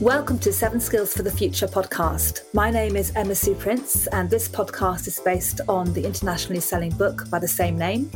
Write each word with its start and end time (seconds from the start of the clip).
Welcome 0.00 0.38
to 0.40 0.52
Seven 0.52 0.78
Skills 0.78 1.12
for 1.12 1.24
the 1.24 1.30
Future 1.30 1.66
podcast. 1.66 2.42
My 2.54 2.70
name 2.70 2.94
is 2.94 3.10
Emma 3.16 3.34
Sue 3.34 3.56
Prince, 3.56 4.06
and 4.06 4.30
this 4.30 4.48
podcast 4.48 5.08
is 5.08 5.18
based 5.18 5.60
on 5.68 5.92
the 5.92 6.04
internationally 6.04 6.60
selling 6.60 6.92
book 6.92 7.28
by 7.30 7.40
the 7.40 7.48
same 7.48 7.76
name. 7.76 8.08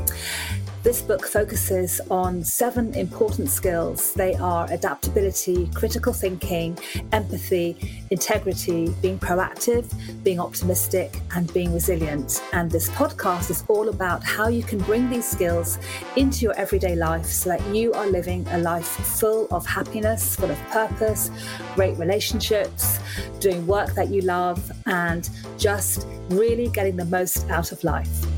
This 0.83 1.01
book 1.01 1.29
focuses 1.29 2.01
on 2.11 2.43
seven 2.43 2.93
important 2.95 3.51
skills. 3.51 4.13
They 4.15 4.35
are 4.35 4.67
adaptability, 4.69 5.71
critical 5.75 6.13
thinking, 6.13 6.77
empathy, 7.13 8.05
integrity, 8.11 8.93
being 9.01 9.17
proactive, 9.17 9.87
being 10.25 10.41
optimistic, 10.41 11.21
and 11.37 11.53
being 11.55 11.73
resilient. 11.73 12.43
And 12.53 12.69
this 12.69 12.89
podcast 12.91 13.49
is 13.49 13.63
all 13.69 13.91
about 13.91 14.25
how 14.25 14.49
you 14.49 14.65
can 14.65 14.81
bring 14.81 15.09
these 15.09 15.25
skills 15.25 15.79
into 16.17 16.41
your 16.41 16.55
everyday 16.55 16.97
life 16.97 17.27
so 17.27 17.51
that 17.51 17.65
you 17.73 17.93
are 17.93 18.09
living 18.09 18.45
a 18.49 18.59
life 18.59 18.89
full 18.89 19.47
of 19.53 19.65
happiness, 19.65 20.35
full 20.35 20.51
of 20.51 20.59
purpose, 20.71 21.31
great 21.77 21.97
relationships, 21.97 22.99
doing 23.39 23.65
work 23.69 23.95
that 23.95 24.09
you 24.09 24.21
love, 24.23 24.73
and 24.87 25.31
just 25.59 26.09
really 26.31 26.69
getting 26.71 26.97
the 26.97 27.05
most 27.05 27.49
out 27.51 27.71
of 27.71 27.85
life. 27.85 28.32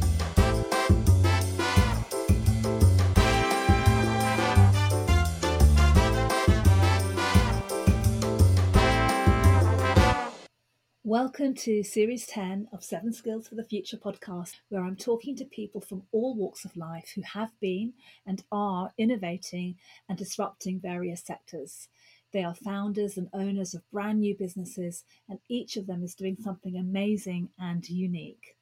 Welcome 11.14 11.54
to 11.59 11.84
Series 11.84 12.27
10 12.27 12.70
of 12.73 12.82
Seven 12.82 13.12
Skills 13.12 13.46
for 13.46 13.55
the 13.55 13.62
Future 13.62 13.96
podcast, 13.96 14.56
where 14.68 14.82
I'm 14.82 14.96
talking 14.96 15.36
to 15.36 15.45
people 15.45 15.80
from 15.80 16.02
all 16.10 16.34
walks 16.34 16.64
of 16.64 16.77
life 16.77 17.12
who 17.14 17.22
have 17.22 17.52
been 17.60 17.92
and 18.27 18.42
are 18.50 18.92
innovating 18.98 19.77
and 20.08 20.19
disrupting 20.19 20.80
various 20.80 21.22
sectors. 21.22 21.86
They 22.32 22.42
are 22.42 22.56
founders 22.56 23.16
and 23.16 23.28
owners 23.32 23.74
of 23.74 23.88
brand 23.92 24.22
new 24.22 24.36
businesses, 24.36 25.05
and 25.28 25.39
each 25.48 25.77
of 25.77 25.86
them 25.86 26.02
is 26.02 26.16
doing 26.16 26.36
something 26.42 26.77
amazing 26.77 27.48
and 27.61 27.89
unique. 27.89 28.56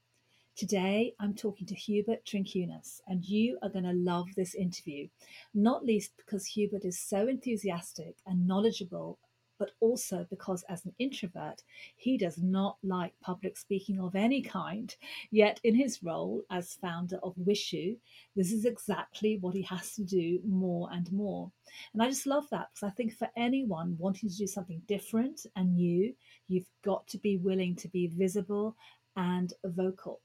Today, 0.54 1.14
I'm 1.20 1.32
talking 1.32 1.66
to 1.68 1.74
Hubert 1.74 2.22
Trincunas, 2.26 3.00
and 3.08 3.24
you 3.24 3.58
are 3.62 3.70
going 3.70 3.86
to 3.86 3.94
love 3.94 4.26
this 4.36 4.54
interview, 4.54 5.08
not 5.54 5.86
least 5.86 6.12
because 6.18 6.44
Hubert 6.44 6.84
is 6.84 6.98
so 6.98 7.28
enthusiastic 7.28 8.16
and 8.26 8.46
knowledgeable 8.46 9.18
but 9.62 9.70
also 9.78 10.26
because 10.28 10.64
as 10.68 10.84
an 10.84 10.92
introvert, 10.98 11.62
he 11.94 12.18
does 12.18 12.36
not 12.38 12.78
like 12.82 13.12
public 13.20 13.56
speaking 13.56 14.00
of 14.00 14.16
any 14.16 14.42
kind. 14.42 14.96
Yet, 15.30 15.60
in 15.62 15.76
his 15.76 16.02
role 16.02 16.42
as 16.50 16.74
founder 16.82 17.20
of 17.22 17.36
Wishu, 17.36 17.96
this 18.34 18.50
is 18.50 18.64
exactly 18.64 19.38
what 19.38 19.54
he 19.54 19.62
has 19.62 19.94
to 19.94 20.02
do 20.02 20.40
more 20.44 20.88
and 20.90 21.12
more. 21.12 21.52
And 21.92 22.02
I 22.02 22.08
just 22.08 22.26
love 22.26 22.50
that 22.50 22.70
because 22.74 22.88
I 22.88 22.90
think 22.90 23.14
for 23.16 23.30
anyone 23.36 23.94
wanting 24.00 24.30
to 24.30 24.36
do 24.36 24.48
something 24.48 24.82
different 24.88 25.46
and 25.54 25.76
new, 25.76 26.12
you've 26.48 26.72
got 26.84 27.06
to 27.06 27.18
be 27.18 27.36
willing 27.36 27.76
to 27.76 27.88
be 27.88 28.08
visible 28.08 28.74
and 29.14 29.52
vocal. 29.64 30.22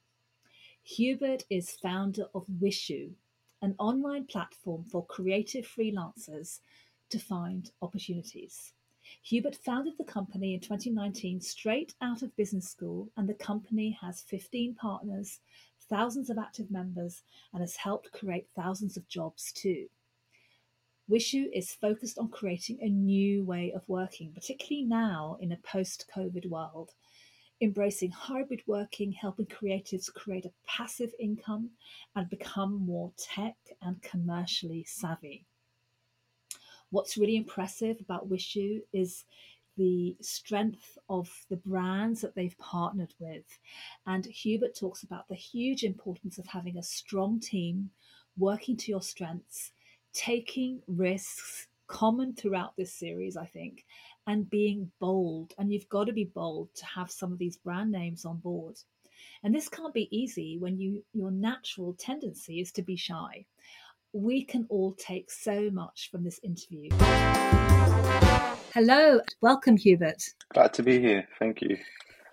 Hubert 0.81 1.43
is 1.52 1.77
founder 1.80 2.25
of 2.33 2.47
Wishu, 2.59 3.11
an 3.61 3.75
online 3.77 4.25
platform 4.25 4.83
for 4.85 5.05
creative 5.05 5.67
freelancers 5.67 6.61
to 7.11 7.19
find 7.19 7.69
opportunities. 7.83 8.73
Hubert 9.23 9.55
founded 9.55 9.97
the 9.97 10.03
company 10.03 10.53
in 10.53 10.59
2019 10.59 11.41
straight 11.41 11.94
out 12.02 12.22
of 12.22 12.36
business 12.36 12.69
school, 12.69 13.09
and 13.17 13.27
the 13.27 13.33
company 13.33 13.97
has 14.02 14.22
15 14.22 14.75
partners, 14.75 15.39
thousands 15.89 16.30
of 16.30 16.38
active 16.38 16.72
members, 16.72 17.23
and 17.53 17.61
has 17.61 17.75
helped 17.75 18.11
create 18.11 18.47
thousands 18.55 18.97
of 18.97 19.08
jobs 19.08 19.52
too. 19.52 19.88
Wishu 21.09 21.49
is 21.53 21.73
focused 21.73 22.19
on 22.19 22.27
creating 22.27 22.80
a 22.81 22.89
new 22.89 23.44
way 23.45 23.72
of 23.72 23.88
working, 23.88 24.33
particularly 24.33 24.86
now 24.86 25.38
in 25.39 25.53
a 25.53 25.58
post 25.58 26.09
COVID 26.14 26.49
world, 26.49 26.92
embracing 27.61 28.11
hybrid 28.11 28.61
working, 28.67 29.14
helping 29.14 29.45
creatives 29.45 30.14
create 30.14 30.45
a 30.45 30.54
passive 30.65 31.14
income 31.20 31.71
and 32.15 32.30
become 32.30 32.73
more 32.73 33.14
tech 33.17 33.55
and 33.81 34.02
commercially 34.02 34.83
savvy. 34.83 35.45
What's 36.89 37.17
really 37.17 37.36
impressive 37.36 37.98
about 37.99 38.30
Wishu 38.30 38.81
is 38.93 39.25
the 39.77 40.15
strength 40.21 40.98
of 41.09 41.30
the 41.49 41.58
brands 41.58 42.21
that 42.21 42.36
they've 42.36 42.58
partnered 42.58 43.14
with. 43.20 43.45
And 44.05 44.25
Hubert 44.25 44.75
talks 44.75 45.03
about 45.03 45.27
the 45.27 45.36
huge 45.36 45.83
importance 45.83 46.37
of 46.37 46.48
having 46.48 46.77
a 46.77 46.83
strong 46.83 47.39
team, 47.39 47.92
working 48.37 48.75
to 48.77 48.92
your 48.92 49.02
strengths, 49.02 49.71
taking 50.14 50.81
risks, 50.87 51.67
common 51.87 52.33
throughout 52.33 52.75
this 52.75 52.93
series, 52.93 53.37
I 53.37 53.45
think, 53.45 53.86
and 54.25 54.49
being 54.49 54.92
bold. 54.99 55.54
And 55.58 55.71
you've 55.71 55.89
got 55.89 56.05
to 56.05 56.14
be 56.14 56.25
bold 56.25 56.69
to 56.75 56.86
have 56.86 57.11
some 57.11 57.31
of 57.31 57.37
these 57.37 57.58
brand 57.58 57.92
names 57.92 58.25
on 58.25 58.37
board. 58.37 58.77
And 59.43 59.54
this 59.54 59.69
can't 59.69 59.93
be 59.93 60.15
easy 60.15 60.58
when 60.58 60.80
you 60.80 61.04
your 61.14 61.31
natural 61.31 61.93
tendency 61.93 62.59
is 62.59 62.71
to 62.73 62.81
be 62.81 62.95
shy 62.95 63.45
we 64.17 64.44
can 64.44 64.66
all 64.70 64.94
take 64.94 65.30
so 65.30 65.70
much 65.72 66.10
from 66.11 66.23
this 66.23 66.39
interview. 66.44 66.89
Hello, 68.73 69.22
welcome, 69.42 69.78
Hubert. 69.78 70.23
Glad 70.54 70.73
to 70.73 70.83
be 70.83 71.00
here. 71.00 71.28
Thank 71.39 71.61
you. 71.61 71.78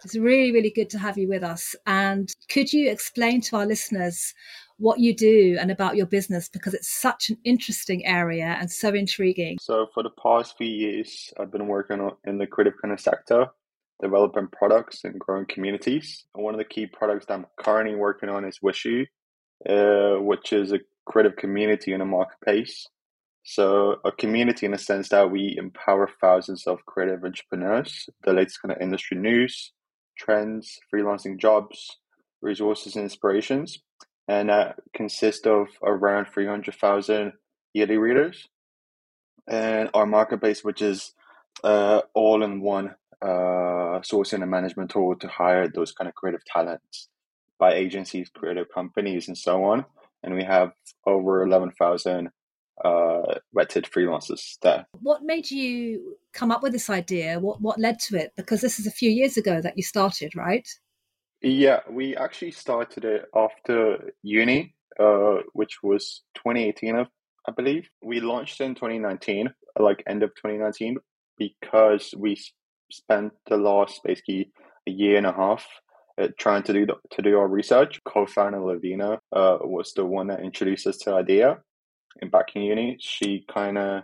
It's 0.02 0.16
really, 0.16 0.52
really 0.52 0.70
good 0.70 0.90
to 0.90 0.98
have 0.98 1.16
you 1.16 1.28
with 1.28 1.42
us. 1.42 1.74
And 1.86 2.30
could 2.50 2.72
you 2.72 2.90
explain 2.90 3.40
to 3.42 3.56
our 3.56 3.66
listeners 3.66 4.34
what 4.78 4.98
you 4.98 5.14
do 5.14 5.56
and 5.60 5.70
about 5.70 5.96
your 5.96 6.06
business 6.06 6.48
because 6.48 6.74
it's 6.74 6.90
such 6.90 7.30
an 7.30 7.38
interesting 7.44 8.04
area 8.04 8.56
and 8.60 8.70
so 8.70 8.88
intriguing? 8.88 9.58
So, 9.60 9.86
for 9.94 10.02
the 10.02 10.10
past 10.22 10.56
few 10.58 10.66
years, 10.66 11.32
I've 11.38 11.52
been 11.52 11.66
working 11.66 12.10
in 12.24 12.38
the 12.38 12.46
creative 12.46 12.74
kind 12.82 12.92
of 12.92 13.00
sector, 13.00 13.46
developing 14.02 14.48
products 14.48 15.04
and 15.04 15.18
growing 15.18 15.46
communities. 15.46 16.24
And 16.34 16.44
one 16.44 16.54
of 16.54 16.58
the 16.58 16.64
key 16.64 16.86
products 16.86 17.26
that 17.26 17.34
I'm 17.34 17.46
currently 17.58 17.94
working 17.94 18.28
on 18.28 18.44
is 18.44 18.58
Wishu, 18.62 19.06
uh, 19.68 20.20
which 20.20 20.52
is 20.52 20.72
a 20.72 20.80
creative 21.06 21.36
community 21.36 21.92
in 21.92 22.00
a 22.00 22.06
marketplace. 22.06 22.88
So 23.44 23.96
a 24.04 24.12
community 24.12 24.64
in 24.64 24.72
the 24.72 24.78
sense 24.78 25.10
that 25.10 25.30
we 25.30 25.56
empower 25.58 26.08
thousands 26.20 26.66
of 26.66 26.84
creative 26.86 27.24
entrepreneurs, 27.24 28.08
the 28.22 28.32
latest 28.32 28.62
kind 28.62 28.72
of 28.72 28.80
industry 28.80 29.18
news, 29.18 29.72
trends, 30.18 30.78
freelancing 30.92 31.38
jobs, 31.38 31.98
resources, 32.40 32.96
and 32.96 33.04
inspirations. 33.04 33.78
And 34.28 34.48
that 34.48 34.76
consists 34.94 35.46
of 35.46 35.68
around 35.82 36.28
300,000 36.32 37.32
yearly 37.74 37.98
readers. 37.98 38.48
And 39.46 39.90
our 39.92 40.06
marketplace, 40.06 40.64
which 40.64 40.80
is 40.80 41.12
uh, 41.62 42.00
all 42.14 42.42
in 42.42 42.62
one 42.62 42.94
uh, 43.20 44.00
sourcing 44.00 44.40
and 44.40 44.50
management 44.50 44.90
tool 44.90 45.16
to 45.16 45.28
hire 45.28 45.68
those 45.68 45.92
kind 45.92 46.08
of 46.08 46.14
creative 46.14 46.44
talents 46.46 47.08
by 47.58 47.74
agencies, 47.74 48.30
creative 48.34 48.68
companies, 48.74 49.28
and 49.28 49.36
so 49.36 49.64
on 49.64 49.84
and 50.24 50.34
we 50.34 50.42
have 50.42 50.72
over 51.06 51.42
11,000 51.42 52.30
uh, 52.84 53.34
vetted 53.56 53.88
freelancers 53.88 54.58
there. 54.62 54.86
What 55.00 55.22
made 55.22 55.50
you 55.50 56.16
come 56.32 56.50
up 56.50 56.62
with 56.62 56.72
this 56.72 56.90
idea? 56.90 57.38
What 57.38 57.60
what 57.60 57.78
led 57.78 58.00
to 58.00 58.16
it? 58.16 58.32
Because 58.36 58.60
this 58.60 58.80
is 58.80 58.86
a 58.86 58.90
few 58.90 59.10
years 59.10 59.36
ago 59.36 59.60
that 59.60 59.76
you 59.76 59.82
started, 59.84 60.34
right? 60.34 60.68
Yeah, 61.40 61.80
we 61.88 62.16
actually 62.16 62.50
started 62.52 63.04
it 63.04 63.26
after 63.34 64.12
uni, 64.22 64.74
uh, 64.98 65.36
which 65.52 65.82
was 65.82 66.22
2018, 66.36 66.96
I 66.96 67.52
believe. 67.52 67.88
We 68.02 68.20
launched 68.20 68.60
in 68.60 68.74
2019, 68.74 69.52
like 69.78 70.02
end 70.06 70.22
of 70.22 70.30
2019, 70.30 70.96
because 71.38 72.14
we 72.16 72.40
spent 72.90 73.32
the 73.46 73.56
last 73.56 74.00
basically 74.02 74.50
a 74.88 74.90
year 74.90 75.18
and 75.18 75.26
a 75.26 75.32
half 75.32 75.66
trying 76.38 76.62
to 76.64 76.72
do 76.72 76.86
the, 76.86 76.94
to 77.10 77.22
do 77.22 77.38
our 77.38 77.48
research. 77.48 78.00
Co-founder 78.04 78.60
Lavina 78.60 79.20
uh, 79.32 79.58
was 79.60 79.92
the 79.94 80.04
one 80.04 80.28
that 80.28 80.40
introduced 80.40 80.86
us 80.86 80.98
to 80.98 81.14
idea. 81.14 81.58
In 82.22 82.30
back 82.30 82.54
in 82.54 82.62
uni, 82.62 82.96
she 83.00 83.44
kind 83.52 83.76
of 83.76 84.02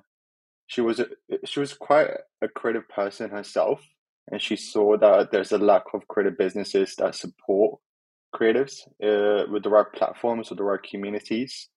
she 0.66 0.80
was 0.80 1.00
a, 1.00 1.06
she 1.44 1.60
was 1.60 1.74
quite 1.74 2.08
a 2.42 2.48
creative 2.48 2.88
person 2.88 3.30
herself, 3.30 3.80
and 4.30 4.40
she 4.40 4.56
saw 4.56 4.96
that 4.96 5.30
there's 5.30 5.52
a 5.52 5.58
lack 5.58 5.84
of 5.94 6.06
creative 6.08 6.38
businesses 6.38 6.94
that 6.96 7.14
support 7.14 7.80
creatives 8.34 8.86
uh, 9.02 9.50
with 9.50 9.62
the 9.62 9.70
right 9.70 9.92
platforms, 9.92 10.50
with 10.50 10.58
the 10.58 10.64
right 10.64 10.82
communities, 10.82 11.68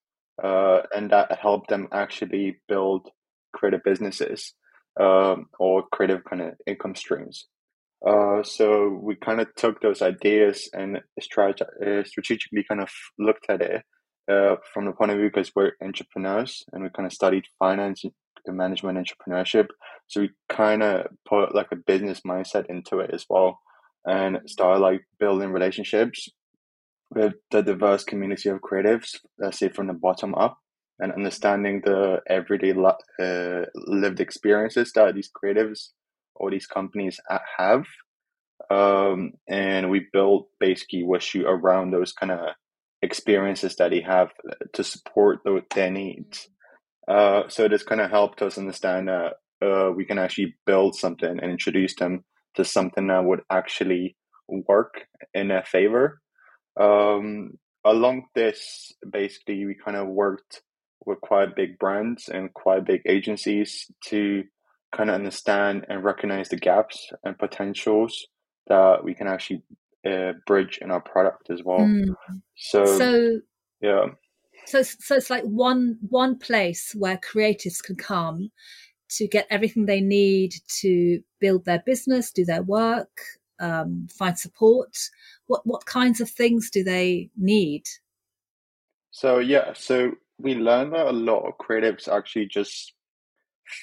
uh, 0.42 0.82
and 0.94 1.10
that 1.10 1.38
help 1.40 1.66
them 1.66 1.88
actually 1.92 2.60
build 2.68 3.08
creative 3.52 3.82
businesses 3.84 4.54
um, 5.00 5.46
or 5.58 5.84
creative 5.92 6.24
kind 6.24 6.42
of 6.42 6.54
income 6.66 6.94
streams. 6.94 7.46
Uh, 8.06 8.42
so 8.42 9.00
we 9.02 9.14
kind 9.16 9.40
of 9.40 9.48
took 9.56 9.80
those 9.80 10.02
ideas 10.02 10.68
and 10.72 11.00
strat- 11.20 11.62
uh, 11.62 12.04
strategically 12.04 12.64
kind 12.68 12.80
of 12.80 12.90
looked 13.18 13.46
at 13.48 13.62
it 13.62 13.82
uh, 14.30 14.56
from 14.72 14.84
the 14.84 14.92
point 14.92 15.10
of 15.10 15.16
view 15.16 15.30
because 15.32 15.52
we're 15.56 15.72
entrepreneurs 15.82 16.64
and 16.72 16.82
we 16.82 16.90
kind 16.90 17.06
of 17.06 17.12
studied 17.12 17.44
finance 17.58 18.04
and 18.46 18.56
management 18.56 18.98
entrepreneurship. 18.98 19.68
So 20.06 20.22
we 20.22 20.30
kind 20.50 20.82
of 20.82 21.06
put 21.26 21.54
like 21.54 21.68
a 21.72 21.76
business 21.76 22.20
mindset 22.26 22.66
into 22.68 22.98
it 22.98 23.10
as 23.12 23.24
well 23.30 23.58
and 24.04 24.38
started 24.46 24.80
like 24.80 25.02
building 25.18 25.50
relationships 25.50 26.28
with 27.10 27.34
the 27.50 27.62
diverse 27.62 28.04
community 28.04 28.48
of 28.48 28.60
creatives 28.60 29.16
let's 29.38 29.58
say 29.58 29.68
from 29.68 29.86
the 29.86 29.92
bottom 29.92 30.34
up 30.34 30.58
and 30.98 31.12
understanding 31.12 31.82
the 31.84 32.20
everyday 32.28 32.72
uh, 32.72 33.64
lived 33.74 34.20
experiences 34.20 34.92
that 34.92 35.14
these 35.14 35.30
creatives 35.30 35.90
all 36.36 36.50
these 36.50 36.66
companies 36.66 37.18
have. 37.58 37.84
Um, 38.70 39.32
and 39.48 39.90
we 39.90 40.06
built 40.12 40.48
basically 40.58 41.02
Wishu 41.02 41.44
around 41.44 41.90
those 41.90 42.12
kind 42.12 42.32
of 42.32 42.54
experiences 43.02 43.76
that 43.76 43.90
they 43.90 44.00
have 44.00 44.30
to 44.72 44.82
support 44.84 45.40
those, 45.44 45.62
their 45.74 45.90
needs. 45.90 46.48
Uh, 47.06 47.42
so 47.48 47.68
this 47.68 47.82
kind 47.82 48.00
of 48.00 48.10
helped 48.10 48.40
us 48.40 48.56
understand 48.56 49.08
that 49.08 49.34
uh, 49.64 49.90
we 49.94 50.04
can 50.04 50.18
actually 50.18 50.54
build 50.66 50.94
something 50.94 51.28
and 51.28 51.50
introduce 51.50 51.94
them 51.96 52.24
to 52.54 52.64
something 52.64 53.08
that 53.08 53.24
would 53.24 53.40
actually 53.50 54.16
work 54.48 55.06
in 55.32 55.48
their 55.48 55.64
favor. 55.64 56.20
Um, 56.80 57.58
along 57.84 58.24
this, 58.34 58.92
basically, 59.08 59.66
we 59.66 59.74
kind 59.74 59.96
of 59.96 60.08
worked 60.08 60.62
with 61.06 61.20
quite 61.20 61.54
big 61.54 61.78
brands 61.78 62.28
and 62.28 62.52
quite 62.54 62.86
big 62.86 63.02
agencies 63.06 63.86
to 64.06 64.44
kind 64.94 65.10
of 65.10 65.14
understand 65.14 65.86
and 65.88 66.04
recognize 66.04 66.48
the 66.48 66.56
gaps 66.56 67.10
and 67.24 67.38
potentials 67.38 68.26
that 68.68 69.04
we 69.04 69.14
can 69.14 69.26
actually 69.26 69.62
uh, 70.06 70.32
bridge 70.46 70.78
in 70.80 70.90
our 70.90 71.00
product 71.00 71.50
as 71.50 71.62
well. 71.62 71.80
Mm. 71.80 72.14
So, 72.56 72.84
so 72.84 73.40
yeah. 73.80 74.06
So, 74.66 74.82
so 74.82 75.16
it's 75.16 75.30
like 75.30 75.44
one 75.44 75.98
one 76.08 76.38
place 76.38 76.94
where 76.96 77.18
creatives 77.18 77.82
can 77.82 77.96
come 77.96 78.50
to 79.10 79.28
get 79.28 79.46
everything 79.50 79.86
they 79.86 80.00
need 80.00 80.54
to 80.80 81.20
build 81.40 81.64
their 81.64 81.82
business, 81.84 82.32
do 82.32 82.44
their 82.44 82.62
work, 82.62 83.20
um, 83.60 84.08
find 84.10 84.38
support. 84.38 84.96
What 85.46 85.66
what 85.66 85.84
kinds 85.86 86.20
of 86.20 86.30
things 86.30 86.70
do 86.70 86.82
they 86.82 87.30
need? 87.36 87.84
So 89.10 89.38
yeah, 89.38 89.72
so 89.74 90.12
we 90.38 90.54
learned 90.54 90.94
that 90.94 91.06
a 91.06 91.12
lot 91.12 91.46
of 91.46 91.58
creatives 91.58 92.08
actually 92.08 92.46
just 92.46 92.94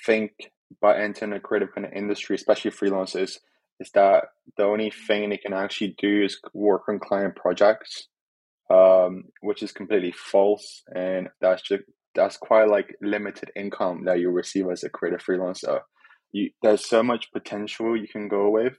think 0.05 0.31
by 0.79 0.97
entering 0.97 1.33
a 1.33 1.39
creative 1.39 1.73
kind 1.73 1.85
of 1.85 1.93
industry, 1.93 2.35
especially 2.35 2.71
freelancers, 2.71 3.37
is 3.79 3.91
that 3.93 4.25
the 4.57 4.63
only 4.63 4.91
thing 4.91 5.29
they 5.29 5.37
can 5.37 5.53
actually 5.53 5.95
do 5.97 6.23
is 6.23 6.39
work 6.53 6.83
on 6.87 6.99
client 6.99 7.35
projects, 7.35 8.07
um, 8.69 9.25
which 9.41 9.63
is 9.63 9.71
completely 9.71 10.11
false, 10.11 10.83
and 10.95 11.29
that's 11.41 11.63
just 11.63 11.83
that's 12.13 12.37
quite 12.37 12.67
like 12.67 12.95
limited 13.01 13.51
income 13.55 14.03
that 14.05 14.19
you 14.19 14.29
receive 14.29 14.69
as 14.69 14.83
a 14.83 14.89
creative 14.89 15.21
freelancer. 15.21 15.81
You, 16.31 16.51
there's 16.61 16.87
so 16.87 17.03
much 17.03 17.31
potential 17.31 17.97
you 17.97 18.07
can 18.07 18.27
go 18.27 18.49
with, 18.49 18.77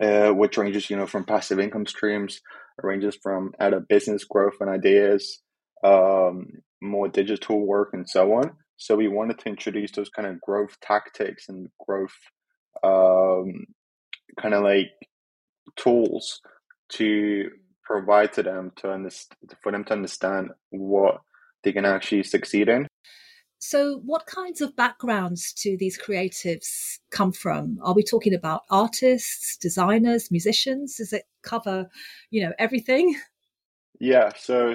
uh, 0.00 0.30
which 0.30 0.56
ranges 0.56 0.88
you 0.88 0.96
know 0.96 1.06
from 1.06 1.24
passive 1.24 1.60
income 1.60 1.86
streams, 1.86 2.40
ranges 2.82 3.16
from 3.22 3.52
out 3.60 3.74
of 3.74 3.88
business 3.88 4.24
growth 4.24 4.54
and 4.60 4.70
ideas, 4.70 5.40
um, 5.84 6.46
more 6.80 7.08
digital 7.08 7.64
work, 7.64 7.90
and 7.92 8.08
so 8.08 8.32
on. 8.32 8.52
So 8.82 8.96
we 8.96 9.06
wanted 9.06 9.38
to 9.38 9.48
introduce 9.48 9.92
those 9.92 10.10
kind 10.10 10.26
of 10.26 10.40
growth 10.40 10.76
tactics 10.80 11.48
and 11.48 11.68
growth 11.86 12.16
um, 12.82 13.64
kind 14.40 14.54
of 14.54 14.64
like 14.64 14.90
tools 15.76 16.40
to 16.94 17.48
provide 17.84 18.32
to 18.32 18.42
them 18.42 18.72
to 18.76 18.90
understand 18.90 19.36
for 19.62 19.70
them 19.70 19.84
to 19.84 19.92
understand 19.92 20.50
what 20.70 21.20
they 21.62 21.72
can 21.72 21.84
actually 21.84 22.24
succeed 22.24 22.68
in. 22.68 22.88
So, 23.60 24.00
what 24.04 24.26
kinds 24.26 24.60
of 24.60 24.74
backgrounds 24.74 25.52
do 25.52 25.76
these 25.76 25.96
creatives 25.96 26.98
come 27.12 27.30
from? 27.30 27.78
Are 27.84 27.94
we 27.94 28.02
talking 28.02 28.34
about 28.34 28.62
artists, 28.68 29.56
designers, 29.58 30.32
musicians? 30.32 30.96
Does 30.96 31.12
it 31.12 31.22
cover, 31.42 31.88
you 32.30 32.42
know, 32.42 32.52
everything? 32.58 33.14
Yeah. 34.00 34.32
So, 34.36 34.74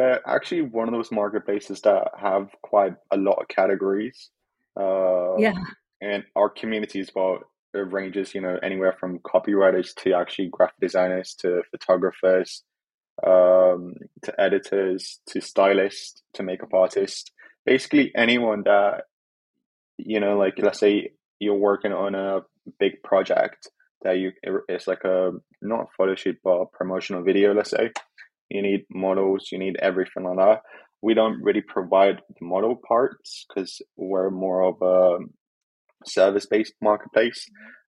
we're 0.00 0.20
actually 0.26 0.62
one 0.62 0.88
of 0.88 0.94
those 0.94 1.12
marketplaces 1.12 1.82
that 1.82 2.08
have 2.18 2.48
quite 2.62 2.94
a 3.10 3.16
lot 3.16 3.38
of 3.40 3.48
categories. 3.48 4.30
Uh, 4.78 5.36
yeah. 5.36 5.52
And 6.00 6.24
our 6.34 6.48
community 6.48 7.00
as 7.00 7.10
well 7.14 7.40
it 7.72 7.92
ranges, 7.92 8.34
you 8.34 8.40
know, 8.40 8.58
anywhere 8.62 8.96
from 8.98 9.20
copywriters 9.20 9.94
to 9.96 10.14
actually 10.14 10.48
graphic 10.48 10.80
designers 10.80 11.34
to 11.34 11.62
photographers, 11.70 12.64
um, 13.24 13.94
to 14.22 14.40
editors 14.40 15.20
to 15.26 15.40
stylists 15.40 16.22
to 16.32 16.42
makeup 16.42 16.72
artists. 16.72 17.30
Basically, 17.64 18.10
anyone 18.16 18.62
that 18.64 19.04
you 19.98 20.18
know, 20.18 20.38
like 20.38 20.54
let's 20.58 20.80
say 20.80 21.12
you're 21.38 21.54
working 21.54 21.92
on 21.92 22.14
a 22.14 22.40
big 22.78 23.02
project 23.02 23.68
that 24.02 24.18
you 24.18 24.32
it's 24.68 24.86
like 24.86 25.04
a 25.04 25.32
not 25.60 25.82
a 25.82 25.86
photo 25.96 26.14
shoot 26.14 26.38
but 26.42 26.62
a 26.62 26.66
promotional 26.66 27.22
video. 27.22 27.54
Let's 27.54 27.70
say 27.70 27.90
you 28.50 28.62
need 28.62 28.84
models, 28.90 29.48
you 29.50 29.58
need 29.58 29.76
everything 29.80 30.24
like 30.24 30.36
that. 30.36 30.62
We 31.02 31.14
don't 31.14 31.42
really 31.42 31.62
provide 31.62 32.20
the 32.28 32.44
model 32.44 32.76
parts 32.86 33.46
because 33.48 33.80
we're 33.96 34.30
more 34.30 34.62
of 34.62 34.82
a 34.82 35.24
service 36.04 36.46
based 36.46 36.74
marketplace. 36.82 37.46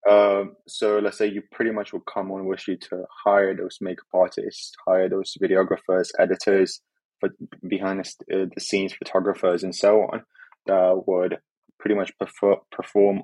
Um, 0.10 0.54
so 0.68 1.00
let's 1.00 1.18
say 1.18 1.28
you 1.28 1.44
pretty 1.52 1.72
much 1.72 1.94
will 1.94 2.02
come 2.02 2.32
on 2.32 2.46
with 2.46 2.68
you 2.68 2.78
to 2.78 3.04
hire 3.24 3.56
those 3.56 3.78
makeup 3.82 4.08
artists, 4.14 4.72
hire 4.88 5.10
those 5.10 5.36
videographers, 5.42 6.10
editors, 6.18 6.82
but 7.22 7.32
behind 7.68 8.04
the, 8.04 8.44
uh, 8.44 8.46
the 8.54 8.62
scenes 8.62 8.94
photographers, 8.94 9.64
and 9.64 9.76
so 9.76 10.02
on 10.12 10.24
that 10.66 11.04
would 11.06 11.38
pretty 11.80 11.96
much 11.96 12.18
prefer, 12.18 12.56
perform 12.72 13.24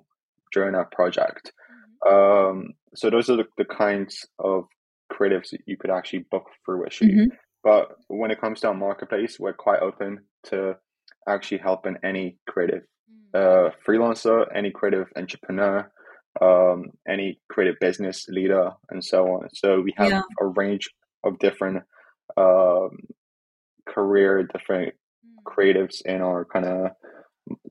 during 0.53 0.75
our 0.75 0.85
project. 0.85 1.51
Mm-hmm. 2.05 2.57
Um, 2.59 2.73
so 2.95 3.09
those 3.09 3.29
are 3.29 3.37
the, 3.37 3.45
the 3.57 3.65
kinds 3.65 4.25
of 4.39 4.65
creatives 5.17 5.49
that 5.51 5.61
you 5.65 5.77
could 5.77 5.91
actually 5.91 6.25
book 6.31 6.45
for 6.63 6.77
Wishu. 6.77 7.09
Mm-hmm. 7.09 7.35
But 7.63 7.95
when 8.07 8.31
it 8.31 8.39
comes 8.39 8.61
to 8.61 8.67
our 8.67 8.73
marketplace, 8.73 9.37
we're 9.39 9.53
quite 9.53 9.81
open 9.81 10.19
to 10.45 10.75
actually 11.27 11.57
helping 11.57 11.97
any 12.03 12.37
creative 12.47 12.83
uh, 13.33 13.71
freelancer, 13.85 14.45
any 14.55 14.71
creative 14.71 15.07
entrepreneur, 15.15 15.91
um, 16.41 16.85
any 17.07 17.39
creative 17.49 17.75
business 17.81 18.25
leader, 18.29 18.71
and 18.89 19.03
so 19.03 19.25
on. 19.25 19.49
So 19.53 19.81
we 19.81 19.93
have 19.97 20.09
yeah. 20.09 20.21
a 20.39 20.45
range 20.45 20.89
of 21.23 21.39
different 21.39 21.83
um, 22.37 22.91
career, 23.87 24.43
different 24.43 24.93
hmm. 25.23 25.39
creatives 25.45 26.01
in 26.05 26.21
our 26.21 26.45
kind 26.45 26.65
of 26.65 26.91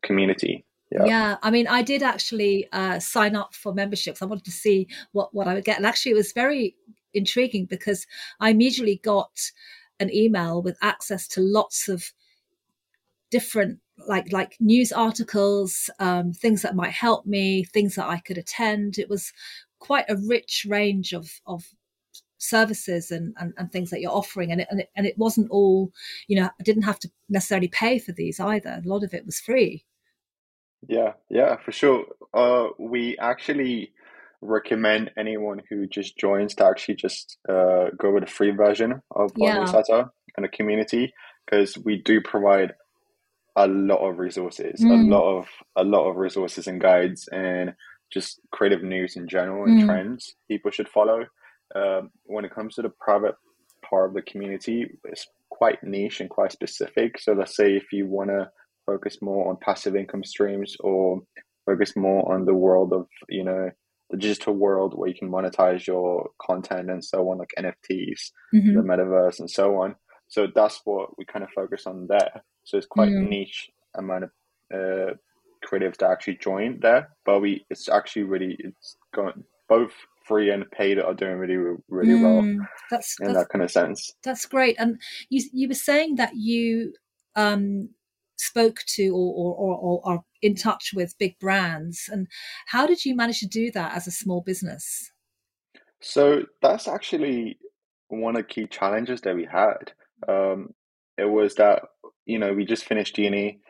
community. 0.02 0.64
Yeah. 0.90 1.04
yeah, 1.04 1.37
I 1.42 1.50
mean, 1.50 1.66
I 1.66 1.82
did 1.82 2.04
actually 2.04 2.69
uh, 2.72 3.00
sign 3.00 3.34
up 3.34 3.54
for 3.54 3.75
memberships. 3.75 4.22
I 4.22 4.26
wanted 4.26 4.44
to 4.44 4.52
see 4.52 4.87
what 5.10 5.34
what 5.34 5.49
I 5.49 5.54
would 5.54 5.64
get, 5.64 5.78
and 5.78 5.87
actually, 5.87 6.12
it 6.12 6.16
was 6.16 6.32
very 6.32 6.76
intriguing 7.16 7.66
because 7.66 8.06
I 8.40 8.50
immediately 8.50 9.00
got 9.02 9.50
an 9.98 10.14
email 10.14 10.62
with 10.62 10.76
access 10.82 11.26
to 11.28 11.40
lots 11.40 11.88
of 11.88 12.12
different 13.30 13.80
like 14.06 14.30
like 14.32 14.56
news 14.60 14.92
articles, 14.92 15.90
um, 15.98 16.32
things 16.32 16.62
that 16.62 16.76
might 16.76 16.92
help 16.92 17.26
me, 17.26 17.64
things 17.64 17.94
that 17.94 18.06
I 18.06 18.18
could 18.18 18.38
attend. 18.38 18.99
It 18.99 19.08
was 19.08 19.32
quite 19.78 20.04
a 20.08 20.16
rich 20.16 20.66
range 20.68 21.12
of 21.12 21.40
of 21.46 21.64
services 22.38 23.11
and, 23.11 23.35
and, 23.38 23.54
and 23.56 23.73
things 23.73 23.90
that 23.90 24.00
you're 24.00 24.12
offering 24.12 24.52
and 24.52 24.61
it, 24.61 24.68
and 24.70 24.80
it 24.80 24.90
and 24.94 25.06
it 25.06 25.16
wasn't 25.16 25.50
all 25.50 25.90
you 26.28 26.38
know 26.38 26.46
I 26.46 26.62
didn't 26.62 26.82
have 26.82 26.99
to 27.00 27.11
necessarily 27.28 27.68
pay 27.68 27.99
for 27.99 28.12
these 28.12 28.38
either. 28.38 28.82
A 28.85 28.88
lot 28.88 29.04
of 29.04 29.14
it 29.14 29.25
was 29.25 29.40
free. 29.40 29.85
Yeah 30.87 31.14
yeah 31.30 31.56
for 31.56 31.73
sure. 31.73 32.04
Uh 32.35 32.68
we 32.78 33.16
actually 33.18 33.92
recommend 34.40 35.11
anyone 35.16 35.61
who 35.69 35.87
just 35.87 36.16
joins 36.16 36.55
to 36.55 36.64
actually 36.64 36.95
just 36.95 37.38
uh 37.49 37.87
go 37.99 38.12
with 38.12 38.23
a 38.23 38.26
free 38.26 38.50
version 38.50 39.02
of 39.14 39.31
yeah. 39.37 39.59
newsletter 39.59 40.11
and 40.37 40.47
a 40.47 40.49
community 40.49 41.12
because 41.45 41.76
we 41.78 42.02
do 42.02 42.21
provide 42.21 42.73
a 43.57 43.66
lot 43.66 44.07
of 44.07 44.19
resources, 44.19 44.81
mm. 44.81 44.90
a 44.90 45.09
lot 45.09 45.38
of 45.38 45.47
a 45.76 45.85
lot 45.85 46.09
of 46.09 46.16
resources 46.16 46.66
and 46.66 46.81
guides, 46.81 47.28
and 47.33 47.75
just 48.12 48.40
creative 48.52 48.83
news 48.83 49.16
in 49.16 49.26
general 49.26 49.64
and 49.64 49.83
mm. 49.83 49.87
trends 49.87 50.37
people 50.49 50.71
should 50.71 50.88
follow. 50.88 51.25
Um, 51.75 52.11
when 52.25 52.45
it 52.45 52.55
comes 52.55 52.75
to 52.75 52.83
the 52.83 52.93
private 53.00 53.35
part 53.88 54.11
of 54.11 54.14
the 54.14 54.23
community, 54.23 54.87
it's 55.05 55.26
quite 55.50 55.83
niche 55.83 56.21
and 56.21 56.31
quite 56.31 56.52
specific. 56.52 57.19
So 57.19 57.33
let's 57.33 57.57
say 57.57 57.76
if 57.76 57.93
you 57.93 58.07
want 58.07 58.31
to 58.31 58.50
focus 58.85 59.19
more 59.21 59.49
on 59.49 59.57
passive 59.57 59.97
income 59.97 60.23
streams 60.23 60.76
or 60.81 61.23
focus 61.64 61.97
more 61.97 62.33
on 62.33 62.45
the 62.45 62.55
world 62.55 62.93
of 62.93 63.09
you 63.28 63.43
know 63.43 63.71
the 64.10 64.16
digital 64.16 64.54
world 64.54 64.94
where 64.94 65.08
you 65.08 65.14
can 65.14 65.30
monetize 65.30 65.86
your 65.86 66.30
content 66.40 66.90
and 66.90 67.04
so 67.04 67.28
on, 67.30 67.38
like 67.38 67.52
NFTs, 67.58 68.30
mm-hmm. 68.54 68.76
the 68.76 68.82
metaverse, 68.82 69.40
and 69.40 69.50
so 69.50 69.80
on. 69.80 69.96
So 70.28 70.46
that's 70.54 70.80
what 70.84 71.16
we 71.18 71.25
kind 71.25 71.44
of 71.44 71.50
focus 71.50 71.86
on 71.86 72.06
there. 72.08 72.42
So 72.64 72.76
it's 72.76 72.86
quite 72.86 73.10
mm. 73.10 73.28
niche 73.28 73.70
amount 73.96 74.25
of 74.25 74.30
uh, 74.72 75.14
creatives 75.64 75.98
that 75.98 76.10
actually 76.10 76.36
join 76.36 76.78
there, 76.80 77.10
but 77.25 77.40
we 77.40 77.64
it's 77.70 77.88
actually 77.88 78.25
really 78.25 78.56
it's 78.58 78.96
going 79.14 79.44
both 79.68 79.92
free 80.25 80.50
and 80.50 80.68
paid 80.70 80.98
are 80.98 81.14
doing 81.14 81.36
really 81.36 81.56
really 81.88 82.18
mm, 82.18 82.22
well. 82.22 82.66
That's 82.90 83.16
in 83.20 83.28
that's, 83.28 83.38
that 83.38 83.48
kind 83.50 83.62
of 83.62 83.70
sense. 83.70 84.12
That's 84.25 84.46
great. 84.46 84.76
And 84.78 85.00
you 85.30 85.48
you 85.52 85.68
were 85.68 85.75
saying 85.75 86.16
that 86.16 86.32
you 86.34 86.92
um, 87.36 87.90
spoke 88.37 88.81
to 88.95 89.09
or, 89.11 89.35
or, 89.35 89.55
or, 89.55 89.76
or 89.76 90.00
are 90.05 90.25
in 90.43 90.55
touch 90.55 90.93
with 90.95 91.19
big 91.19 91.38
brands, 91.38 92.09
and 92.11 92.26
how 92.66 92.87
did 92.87 93.05
you 93.05 93.14
manage 93.16 93.40
to 93.40 93.47
do 93.47 93.71
that 93.73 93.95
as 93.95 94.07
a 94.07 94.12
small 94.12 94.43
business? 94.43 95.11
So 96.00 96.43
that's 96.62 96.87
actually 96.87 97.59
one 98.09 98.37
of 98.37 98.43
the 98.43 98.49
key 98.49 98.66
challenges 98.66 99.21
that 99.23 99.35
we 99.35 99.45
had. 99.50 99.93
Um, 100.28 100.75
it 101.19 101.25
was 101.25 101.55
that 101.55 101.83
you 102.25 102.38
know 102.38 102.52
we 102.52 102.64
just 102.64 102.85
finished 102.85 103.19
uni, 103.19 103.61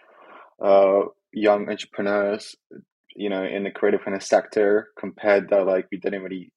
uh, 0.62 1.02
young 1.32 1.68
entrepreneurs, 1.68 2.56
you 3.14 3.28
know, 3.30 3.44
in 3.44 3.64
the 3.64 3.70
creative 3.70 4.04
kind 4.04 4.16
of 4.16 4.22
sector 4.22 4.88
compared 4.98 5.48
that 5.50 5.66
like 5.66 5.86
we 5.90 5.98
didn't 5.98 6.22
really 6.22 6.52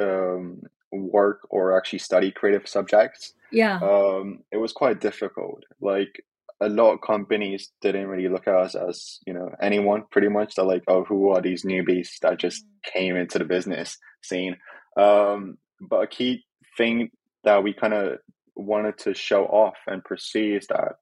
um, 0.00 0.62
work 0.92 1.40
or 1.50 1.76
actually 1.76 1.98
study 1.98 2.30
creative 2.30 2.68
subjects. 2.68 3.34
Yeah. 3.50 3.78
Um, 3.78 4.40
it 4.50 4.56
was 4.56 4.72
quite 4.72 5.00
difficult. 5.00 5.64
Like 5.80 6.24
a 6.60 6.68
lot 6.68 6.92
of 6.92 7.00
companies 7.00 7.70
didn't 7.80 8.06
really 8.06 8.28
look 8.28 8.46
at 8.46 8.54
us 8.54 8.74
as 8.74 9.18
you 9.26 9.34
know 9.34 9.50
anyone 9.60 10.04
pretty 10.10 10.28
much. 10.28 10.54
They're 10.54 10.64
like 10.64 10.84
oh 10.88 11.04
who 11.04 11.30
are 11.30 11.40
these 11.40 11.64
newbies 11.64 12.18
that 12.22 12.38
just 12.38 12.64
mm. 12.64 12.92
came 12.92 13.16
into 13.16 13.38
the 13.38 13.44
business 13.44 13.98
scene? 14.22 14.56
Um, 14.96 15.58
but 15.80 16.02
a 16.02 16.06
key 16.06 16.44
thing 16.76 17.10
that 17.44 17.62
we 17.62 17.72
kind 17.72 17.94
of 17.94 18.18
wanted 18.54 18.98
to 18.98 19.14
show 19.14 19.44
off 19.44 19.74
and 19.86 20.04
pursue 20.04 20.56
is 20.56 20.66
that 20.68 20.92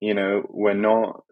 you 0.00 0.14
know 0.14 0.46
we're 0.48 0.74
not 0.74 1.22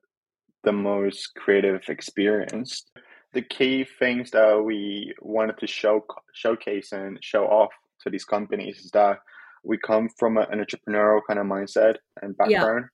the 0.63 0.73
most 0.73 1.33
creative 1.37 1.83
experienced. 1.89 2.91
The 3.33 3.43
key 3.43 3.87
things 3.99 4.33
that 4.33 4.63
we 4.63 5.15
wanted 5.21 5.59
to 5.59 5.67
show 5.67 6.05
showcase 6.35 6.93
and 6.93 7.19
show 7.23 7.45
off 7.45 7.71
to 8.03 8.11
these 8.11 8.25
companies 8.25 8.79
is 8.81 8.91
that 8.91 9.21
we 9.63 9.79
come 9.79 10.09
from 10.19 10.37
an 10.37 10.47
entrepreneurial 10.53 11.21
kind 11.27 11.39
of 11.39 11.47
mindset 11.47 11.97
and 12.23 12.37
background 12.37 12.87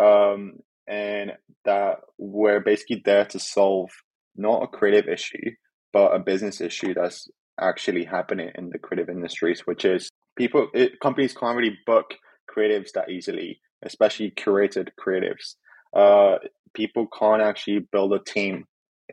um, 0.00 0.54
and 0.86 1.32
that 1.64 1.98
we're 2.18 2.60
basically 2.60 3.02
there 3.04 3.24
to 3.26 3.38
solve 3.38 3.90
not 4.36 4.62
a 4.62 4.66
creative 4.66 5.08
issue, 5.08 5.50
but 5.92 6.14
a 6.14 6.18
business 6.18 6.60
issue 6.60 6.94
that's 6.94 7.28
actually 7.60 8.04
happening 8.04 8.50
in 8.56 8.70
the 8.70 8.78
creative 8.78 9.08
industries, 9.08 9.60
which 9.60 9.84
is 9.84 10.08
people, 10.36 10.68
it, 10.74 11.00
companies 11.00 11.34
can't 11.34 11.56
really 11.56 11.78
book 11.86 12.14
creatives 12.54 12.92
that 12.94 13.10
easily, 13.10 13.60
especially 13.82 14.30
curated 14.30 14.88
creatives. 14.98 15.54
Uh, 15.94 16.38
people 16.74 17.06
can't 17.16 17.42
actually 17.42 17.86
build 17.92 18.12
a 18.12 18.18
team 18.18 18.64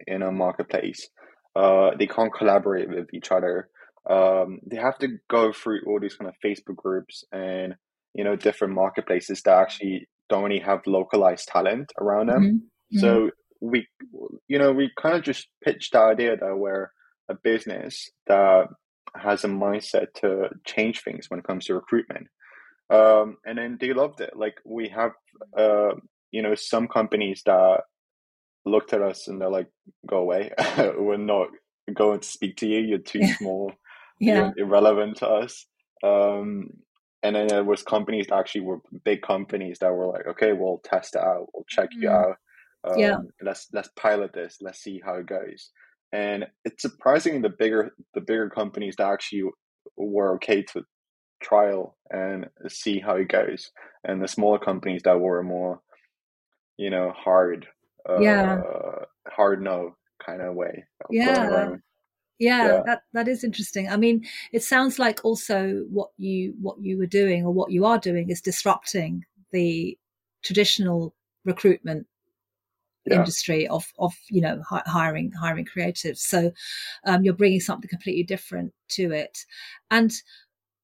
in 0.08 0.24
a 0.24 0.32
marketplace. 0.32 1.08
Uh, 1.56 1.92
they 1.98 2.08
can't 2.08 2.34
collaborate 2.34 2.90
with 2.90 3.14
each 3.14 3.32
other. 3.32 3.70
Um, 4.10 4.60
they 4.66 4.78
have 4.78 4.98
to 5.00 5.20
go 5.30 5.54
through 5.54 5.82
all 5.86 6.00
these 6.00 6.16
kind 6.16 6.30
of 6.30 6.36
Facebook 6.44 6.76
groups 6.76 7.24
and 7.32 7.76
you 8.14 8.24
know 8.24 8.36
different 8.36 8.74
marketplaces 8.74 9.42
that 9.44 9.60
actually 9.60 10.08
don't 10.32 10.46
really 10.46 10.60
have 10.60 10.88
localized 10.88 11.50
talent 11.50 11.92
around 12.00 12.30
them. 12.30 12.64
Mm-hmm. 12.94 13.00
So 13.00 13.08
mm-hmm. 13.08 13.68
we, 13.70 13.88
you 14.48 14.58
know, 14.58 14.72
we 14.72 14.90
kind 15.00 15.16
of 15.16 15.24
just 15.24 15.48
pitched 15.64 15.92
the 15.92 16.00
idea 16.00 16.38
that 16.38 16.58
we're 16.58 16.90
a 17.30 17.36
business 17.36 18.10
that 18.28 18.68
has 19.16 19.44
a 19.44 19.48
mindset 19.48 20.14
to 20.22 20.50
change 20.66 21.02
things 21.02 21.30
when 21.30 21.40
it 21.40 21.46
comes 21.46 21.66
to 21.66 21.76
recruitment. 21.76 22.28
Um, 22.90 23.38
and 23.46 23.58
then 23.58 23.78
they 23.80 23.94
loved 23.94 24.22
it. 24.22 24.32
Like 24.36 24.56
we 24.66 24.90
have, 24.90 25.12
uh, 25.58 25.96
you 26.32 26.42
know, 26.42 26.56
some 26.56 26.88
companies 26.88 27.42
that 27.46 27.82
looked 28.66 28.94
at 28.94 29.02
us 29.02 29.28
and 29.28 29.40
they're 29.40 29.50
like, 29.50 29.70
"Go 30.08 30.18
away, 30.18 30.52
we're 30.98 31.18
not 31.18 31.50
going 31.94 32.22
to 32.22 32.28
speak 32.28 32.58
to 32.58 32.68
you. 32.68 32.80
You're 32.80 33.00
too 33.00 33.26
small. 33.38 33.74
yeah. 34.20 34.52
You're 34.56 34.68
irrelevant 34.68 35.18
to 35.18 35.28
us." 35.28 35.66
Um, 36.04 36.70
and 37.24 37.36
then 37.36 37.48
there 37.48 37.64
was 37.64 37.84
companies 37.84 38.28
that 38.28 38.38
actually 38.38 38.62
were 38.62 38.80
big 39.04 39.22
companies 39.22 39.80
that 39.80 39.94
were 39.94 40.08
like, 40.08 40.28
okay, 40.28 40.54
we'll 40.54 40.82
test 40.84 41.16
it 41.16 41.22
out, 41.22 41.48
we'll 41.54 41.66
check 41.68 41.90
mm. 41.92 42.02
you 42.02 42.10
out. 42.10 42.36
Um, 42.84 42.98
yeah. 42.98 43.18
Let's 43.42 43.68
let's 43.74 43.90
pilot 43.96 44.34
this. 44.34 44.58
Let's 44.60 44.80
see 44.80 45.02
how 45.04 45.16
it 45.16 45.28
goes. 45.28 45.70
And 46.14 46.48
it's 46.66 46.82
surprising 46.82 47.42
the 47.42 47.50
bigger 47.50 47.92
the 48.14 48.22
bigger 48.22 48.50
companies 48.50 48.96
that 48.98 49.12
actually 49.12 49.44
were 49.98 50.34
okay 50.36 50.64
to 50.64 50.84
trial 51.42 51.98
and 52.10 52.48
see 52.68 53.00
how 53.00 53.16
it 53.16 53.28
goes, 53.28 53.72
and 54.04 54.22
the 54.22 54.28
smaller 54.28 54.60
companies 54.60 55.04
that 55.04 55.20
were 55.20 55.44
more, 55.44 55.82
you 56.78 56.90
know, 56.90 57.14
hard, 57.16 57.68
uh, 58.10 58.20
yeah, 58.20 58.62
hard 59.28 59.62
no 59.62 59.96
kind 60.26 60.42
of 60.42 60.56
way. 60.56 60.84
Yeah, 61.10 61.76
yeah, 62.42 62.66
yeah, 62.66 62.82
that 62.88 63.04
that 63.14 63.28
is 63.28 63.44
interesting. 63.44 63.88
I 63.88 63.98
mean, 63.98 64.26
it 64.52 64.64
sounds 64.64 64.98
like 64.98 65.24
also 65.24 65.86
what 65.92 66.10
you 66.18 66.56
what 66.60 66.82
you 66.82 66.98
were 66.98 67.06
doing 67.06 67.46
or 67.46 67.54
what 67.54 67.72
you 67.72 67.86
are 67.86 68.00
doing 68.00 68.32
is 68.32 68.42
disrupting 68.42 69.26
the 69.52 69.96
traditional 70.44 71.14
recruitment 71.46 72.08
yeah. 73.06 73.18
industry 73.18 73.68
of 73.68 73.86
of 74.00 74.16
you 74.30 74.42
know 74.42 74.60
hiring 74.68 75.32
hiring 75.40 75.66
creatives. 75.66 76.18
So 76.18 76.52
um, 77.06 77.24
you're 77.24 77.36
bringing 77.36 77.60
something 77.60 77.90
completely 77.90 78.24
different 78.24 78.74
to 78.90 79.12
it, 79.12 79.46
and 79.92 80.12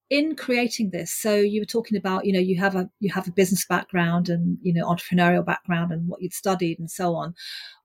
in 0.09 0.37
creating 0.37 0.89
this 0.91 1.13
so 1.13 1.35
you 1.35 1.59
were 1.59 1.65
talking 1.65 1.97
about 1.97 2.23
you 2.25 2.31
know 2.31 2.39
you 2.39 2.57
have 2.57 2.75
a 2.75 2.89
you 3.01 3.11
have 3.11 3.27
a 3.27 3.31
business 3.31 3.65
background 3.65 4.29
and 4.29 4.57
you 4.61 4.73
know 4.73 4.85
entrepreneurial 4.87 5.45
background 5.45 5.91
and 5.91 6.07
what 6.07 6.21
you'd 6.21 6.33
studied 6.33 6.79
and 6.79 6.89
so 6.89 7.13
on 7.13 7.35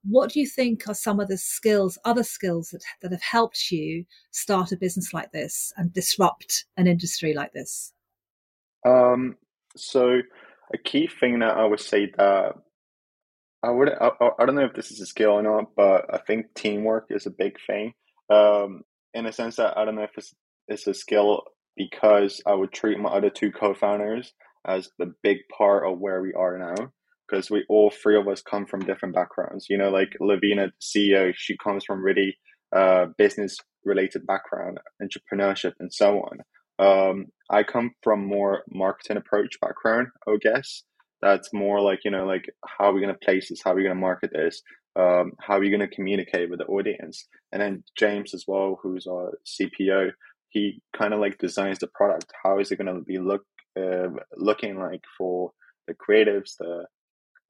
what 0.05 0.31
do 0.31 0.41
you 0.41 0.47
think 0.47 0.89
are 0.89 0.95
some 0.95 1.21
of 1.21 1.29
the 1.29 1.37
skills 1.37 1.99
other 2.05 2.23
skills 2.23 2.71
that, 2.71 2.83
that 3.01 3.13
have 3.13 3.23
helped 3.23 3.71
you 3.71 4.05
start 4.31 4.73
a 4.73 4.77
business 4.77 5.13
like 5.13 5.31
this 5.33 5.73
and 5.77 5.93
disrupt 5.93 6.65
an 6.77 6.87
industry 6.87 7.35
like 7.35 7.53
this 7.53 7.93
um 8.87 9.37
so 9.77 10.21
a 10.75 10.79
key 10.79 11.07
thing 11.07 11.39
that 11.39 11.57
i 11.57 11.65
would 11.65 11.81
say 11.81 12.11
that 12.17 12.55
i 13.63 13.71
would 13.71 13.91
I, 13.91 14.11
I 14.39 14.47
don't 14.47 14.57
know 14.57 14.65
if 14.65 14.75
this 14.75 14.91
is 14.91 15.01
a 15.01 15.07
skill 15.07 15.31
or 15.33 15.43
not 15.43 15.75
but 15.77 16.13
i 16.13 16.19
think 16.19 16.47
teamwork 16.55 17.07
is 17.11 17.27
a 17.27 17.31
big 17.31 17.57
thing 17.67 17.93
um 18.31 18.83
in 19.15 19.27
a 19.27 19.33
sense 19.33 19.57
that 19.57 19.77
i 19.77 19.85
don't 19.85 19.95
know 19.95 20.03
if 20.03 20.17
it's 20.17 20.35
it's 20.69 20.87
a 20.87 20.95
skill 20.95 21.43
because 21.77 22.41
I 22.47 22.55
would 22.55 22.73
treat 22.73 22.99
my 22.99 23.11
other 23.11 23.31
two 23.31 23.51
co-founders 23.51 24.33
as 24.67 24.91
the 24.99 25.15
big 25.23 25.39
part 25.57 25.87
of 25.87 25.99
where 25.99 26.23
we 26.23 26.33
are 26.35 26.59
now. 26.59 26.93
Because 27.29 27.51
we 27.51 27.65
all 27.69 27.91
three 27.91 28.17
of 28.17 28.29
us 28.29 28.43
come 28.43 28.67
from 28.67 28.85
different 28.85 29.15
backgrounds. 29.15 29.67
You 29.71 29.79
know, 29.79 29.91
like 29.91 30.11
Lavina, 30.21 30.73
CEO, 30.81 31.33
she 31.35 31.57
comes 31.57 31.85
from 31.85 32.03
really 32.03 32.37
uh, 32.75 33.07
business 33.17 33.57
related 33.85 34.27
background, 34.27 34.79
entrepreneurship, 35.03 35.73
and 35.81 35.93
so 35.93 36.21
on. 36.21 36.39
Um, 36.79 37.27
I 37.51 37.63
come 37.63 37.93
from 38.03 38.27
more 38.27 38.63
marketing 38.71 39.17
approach 39.17 39.61
background, 39.61 40.09
I 40.27 40.37
guess. 40.41 40.83
That's 41.21 41.53
more 41.53 41.81
like, 41.81 42.01
you 42.05 42.11
know, 42.11 42.27
like 42.27 42.47
how 42.67 42.87
are 42.87 42.93
we 42.93 43.01
going 43.01 43.15
to 43.15 43.25
place 43.25 43.49
this? 43.49 43.61
How 43.63 43.73
are 43.73 43.77
we 43.77 43.83
going 43.83 43.95
to 43.95 44.01
market 44.01 44.31
this? 44.33 44.63
Um, 44.97 45.33
how 45.41 45.59
are 45.59 45.65
you 45.65 45.77
going 45.77 45.89
to 45.89 45.95
communicate 45.95 46.51
with 46.51 46.59
the 46.59 46.67
audience? 46.67 47.27
And 47.53 47.63
then 47.63 47.85
James 47.97 48.35
as 48.35 48.45
well, 48.47 48.79
who's 48.83 49.07
our 49.07 49.33
CPO, 49.47 50.11
he 50.49 50.83
kind 50.97 51.15
of 51.15 51.21
like 51.21 51.39
designs 51.39 51.79
the 51.79 51.87
product. 51.87 52.33
How 52.43 52.59
is 52.59 52.73
it 52.73 52.77
going 52.77 52.95
to 52.95 53.03
be 53.03 53.19
look 53.19 53.45
uh, 53.79 54.09
looking 54.37 54.79
like 54.79 55.03
for 55.17 55.53
the 55.87 55.95
creatives, 55.95 56.57
the 56.59 56.87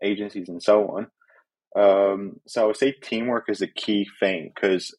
agencies, 0.02 0.49
and 0.49 0.62
so 0.62 0.88
on. 0.88 1.06
Um, 1.75 2.40
so 2.47 2.62
I 2.62 2.66
would 2.66 2.76
say 2.76 2.92
teamwork 2.92 3.49
is 3.49 3.62
a 3.62 3.66
key 3.66 4.06
thing 4.21 4.52
because 4.54 4.94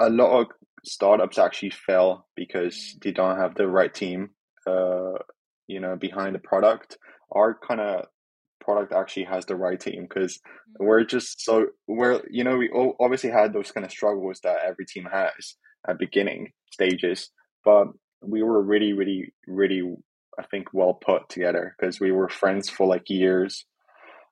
a 0.00 0.08
lot 0.08 0.40
of 0.40 0.46
startups 0.84 1.38
actually 1.38 1.70
fail 1.70 2.26
because 2.36 2.96
they 3.02 3.10
don't 3.10 3.38
have 3.38 3.54
the 3.54 3.66
right 3.66 3.92
team, 3.92 4.30
uh, 4.66 5.18
you 5.66 5.80
know, 5.80 5.96
behind 5.96 6.34
the 6.34 6.40
product. 6.40 6.98
Our 7.32 7.58
kind 7.66 7.80
of 7.80 8.06
product 8.60 8.92
actually 8.92 9.24
has 9.24 9.46
the 9.46 9.56
right 9.56 9.78
team 9.78 10.06
because 10.08 10.34
mm-hmm. 10.36 10.84
we're 10.84 11.04
just 11.04 11.44
so 11.44 11.66
we're 11.86 12.22
you 12.30 12.44
know 12.44 12.56
we 12.56 12.70
obviously 13.00 13.30
had 13.30 13.52
those 13.52 13.72
kind 13.72 13.84
of 13.84 13.90
struggles 13.90 14.40
that 14.44 14.58
every 14.64 14.86
team 14.86 15.08
has 15.10 15.56
at 15.88 15.98
beginning 15.98 16.52
stages, 16.70 17.30
but 17.64 17.88
we 18.22 18.42
were 18.42 18.62
really, 18.62 18.92
really, 18.92 19.32
really, 19.46 19.82
I 20.38 20.44
think, 20.50 20.68
well 20.72 20.94
put 20.94 21.28
together 21.28 21.74
because 21.78 22.00
we 22.00 22.12
were 22.12 22.28
friends 22.28 22.68
for 22.68 22.86
like 22.86 23.08
years. 23.08 23.64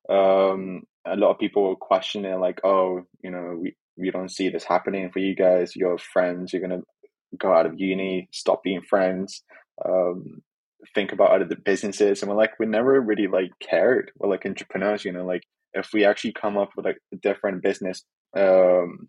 Um, 0.08 0.82
a 1.06 1.16
lot 1.16 1.30
of 1.30 1.38
people 1.38 1.68
were 1.68 1.76
questioning, 1.76 2.38
like, 2.40 2.61
oh, 2.64 3.02
you 3.23 3.30
know, 3.30 3.58
we, 3.61 3.76
we 3.96 4.11
don't 4.11 4.30
see 4.30 4.49
this 4.49 4.64
happening 4.64 5.11
for 5.11 5.18
you 5.18 5.34
guys. 5.34 5.76
You're 5.76 5.99
friends. 5.99 6.52
You're 6.52 6.66
to 6.68 6.82
go 7.38 7.52
out 7.52 7.66
of 7.66 7.78
uni, 7.78 8.28
stop 8.32 8.62
being 8.62 8.82
friends, 8.82 9.42
um, 9.84 10.42
think 10.94 11.12
about 11.12 11.30
other 11.30 11.56
businesses. 11.56 12.23
And 12.23 12.30
we're 12.30 12.37
like, 12.37 12.58
we 12.58 12.66
never 12.66 13.00
really 13.00 13.26
like 13.26 13.50
cared. 13.61 14.11
We're 14.16 14.30
like 14.30 14.46
entrepreneurs, 14.46 15.04
you 15.04 15.12
know, 15.12 15.25
like 15.25 15.42
if 15.73 15.90
we 15.92 16.04
actually 16.04 16.32
come 16.32 16.56
up 16.56 16.70
with 16.76 16.87
like 16.87 16.99
a 17.12 17.16
different 17.16 17.62
business 17.62 18.04
um, 18.37 19.08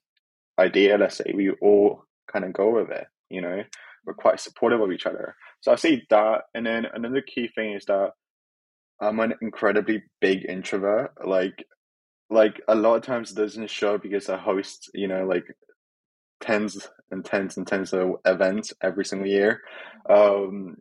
idea, 0.59 0.97
let's 0.97 1.17
say, 1.17 1.33
we 1.35 1.51
all 1.61 2.03
kind 2.31 2.45
of 2.45 2.53
go 2.53 2.75
with 2.75 2.89
it. 2.89 3.05
You 3.29 3.41
know, 3.41 3.63
we're 4.05 4.13
quite 4.13 4.39
supportive 4.39 4.81
of 4.81 4.91
each 4.91 5.05
other. 5.05 5.35
So 5.61 5.71
I 5.71 5.75
see 5.75 6.03
that, 6.09 6.43
and 6.53 6.65
then 6.65 6.85
another 6.93 7.21
key 7.21 7.49
thing 7.53 7.73
is 7.73 7.85
that 7.85 8.11
I'm 9.01 9.19
an 9.19 9.33
incredibly 9.41 10.03
big 10.21 10.45
introvert. 10.47 11.11
Like, 11.25 11.65
like 12.29 12.61
a 12.67 12.75
lot 12.75 12.95
of 12.95 13.03
times 13.03 13.31
it 13.31 13.35
doesn't 13.35 13.69
show 13.69 13.97
because 13.97 14.29
I 14.29 14.37
host, 14.37 14.89
you 14.93 15.07
know, 15.07 15.25
like 15.25 15.45
tens 16.41 16.87
and 17.11 17.23
tens 17.23 17.57
and 17.57 17.67
tens 17.67 17.93
of 17.93 18.15
events 18.25 18.73
every 18.81 19.05
single 19.05 19.27
year. 19.27 19.61
Um, 20.09 20.77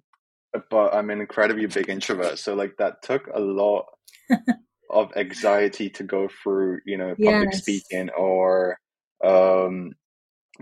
but 0.70 0.94
I'm 0.94 1.10
an 1.10 1.20
incredibly 1.20 1.66
big 1.66 1.88
introvert, 1.88 2.38
so 2.38 2.54
like 2.54 2.76
that 2.78 3.02
took 3.02 3.26
a 3.34 3.40
lot 3.40 3.86
of 4.90 5.10
anxiety 5.16 5.90
to 5.90 6.04
go 6.04 6.28
through, 6.42 6.80
you 6.86 6.96
know, 6.96 7.10
public 7.10 7.48
yes. 7.52 7.58
speaking 7.58 8.10
or 8.10 8.78
um 9.24 9.92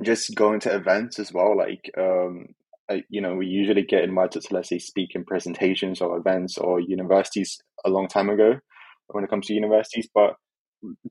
just 0.02 0.35
going 0.35 0.61
to 0.61 0.75
events 0.75 1.18
as 1.18 1.32
well. 1.32 1.56
Like, 1.56 1.90
um, 1.99 2.47
I, 2.92 3.02
you 3.08 3.20
know, 3.20 3.34
we 3.34 3.46
usually 3.46 3.82
get 3.82 4.04
invited 4.04 4.42
to, 4.42 4.54
let's 4.54 4.68
say, 4.68 4.78
speak 4.78 5.11
in 5.14 5.25
presentations 5.25 6.00
or 6.00 6.16
events 6.16 6.58
or 6.58 6.80
universities 6.80 7.58
a 7.84 7.90
long 7.90 8.08
time 8.08 8.28
ago 8.30 8.58
when 9.08 9.25
it 9.25 9.30
comes 9.30 9.46
to 9.46 9.54
universities. 9.54 10.08
But 10.14 10.37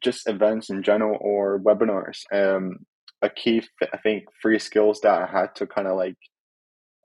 just 0.04 0.28
events 0.28 0.70
in 0.70 0.84
general 0.84 1.18
or 1.22 1.60
webinars. 1.60 2.20
Um, 2.32 2.86
a 3.22 3.30
key, 3.30 3.64
I 3.94 3.98
think, 3.98 4.26
three 4.42 4.60
skills 4.60 5.02
that 5.02 5.22
I 5.22 5.26
had 5.26 5.56
to 5.56 5.68
kind 5.68 5.88
of 5.88 5.96
like 5.98 6.18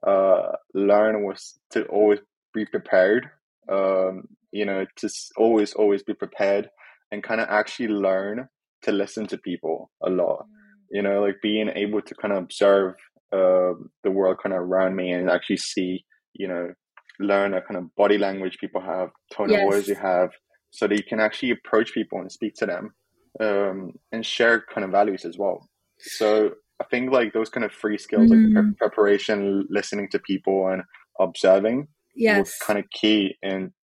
uh, 0.05 0.53
learn 0.73 1.23
was 1.23 1.59
to 1.71 1.85
always 1.85 2.19
be 2.53 2.65
prepared. 2.65 3.29
Um, 3.71 4.27
you 4.51 4.65
know, 4.65 4.85
to 4.97 5.09
always, 5.35 5.73
always 5.73 6.03
be 6.03 6.13
prepared 6.13 6.69
and 7.11 7.23
kind 7.23 7.41
of 7.41 7.47
actually 7.49 7.89
learn 7.89 8.47
to 8.83 8.91
listen 8.91 9.27
to 9.27 9.37
people 9.37 9.91
a 10.01 10.09
lot. 10.09 10.45
Mm. 10.45 10.45
You 10.91 11.01
know, 11.01 11.21
like 11.21 11.35
being 11.41 11.69
able 11.69 12.01
to 12.01 12.15
kind 12.15 12.33
of 12.33 12.43
observe 12.43 12.95
uh, 13.31 13.73
the 14.03 14.11
world 14.11 14.37
kind 14.41 14.53
of 14.53 14.61
around 14.61 14.95
me 14.95 15.11
and 15.11 15.29
actually 15.29 15.57
see, 15.57 16.03
you 16.33 16.47
know, 16.47 16.73
learn 17.19 17.53
a 17.53 17.61
kind 17.61 17.77
of 17.77 17.95
body 17.95 18.17
language 18.17 18.57
people 18.59 18.81
have, 18.81 19.09
tone 19.33 19.49
yes. 19.49 19.61
of 19.61 19.71
voice 19.71 19.87
you 19.87 19.95
have, 19.95 20.29
so 20.71 20.87
that 20.87 20.95
you 20.95 21.03
can 21.03 21.19
actually 21.19 21.51
approach 21.51 21.93
people 21.93 22.19
and 22.19 22.31
speak 22.31 22.53
to 22.55 22.65
them 22.65 22.93
um, 23.39 23.91
and 24.11 24.25
share 24.25 24.63
kind 24.73 24.85
of 24.85 24.91
values 24.91 25.25
as 25.25 25.37
well. 25.37 25.67
So 25.99 26.51
I 26.79 26.83
think 26.85 27.11
like 27.11 27.33
those 27.33 27.49
kind 27.49 27.65
of 27.65 27.71
free 27.71 27.97
skills, 27.97 28.29
mm. 28.29 28.53
like 28.53 28.63
pre- 28.63 28.73
preparation, 28.75 29.65
listening 29.69 30.09
to 30.11 30.19
people, 30.19 30.67
and 30.67 30.83
observing, 31.19 31.87
yes, 32.15 32.57
kind 32.59 32.79
of 32.79 32.85
key 32.91 33.35
in 33.41 33.73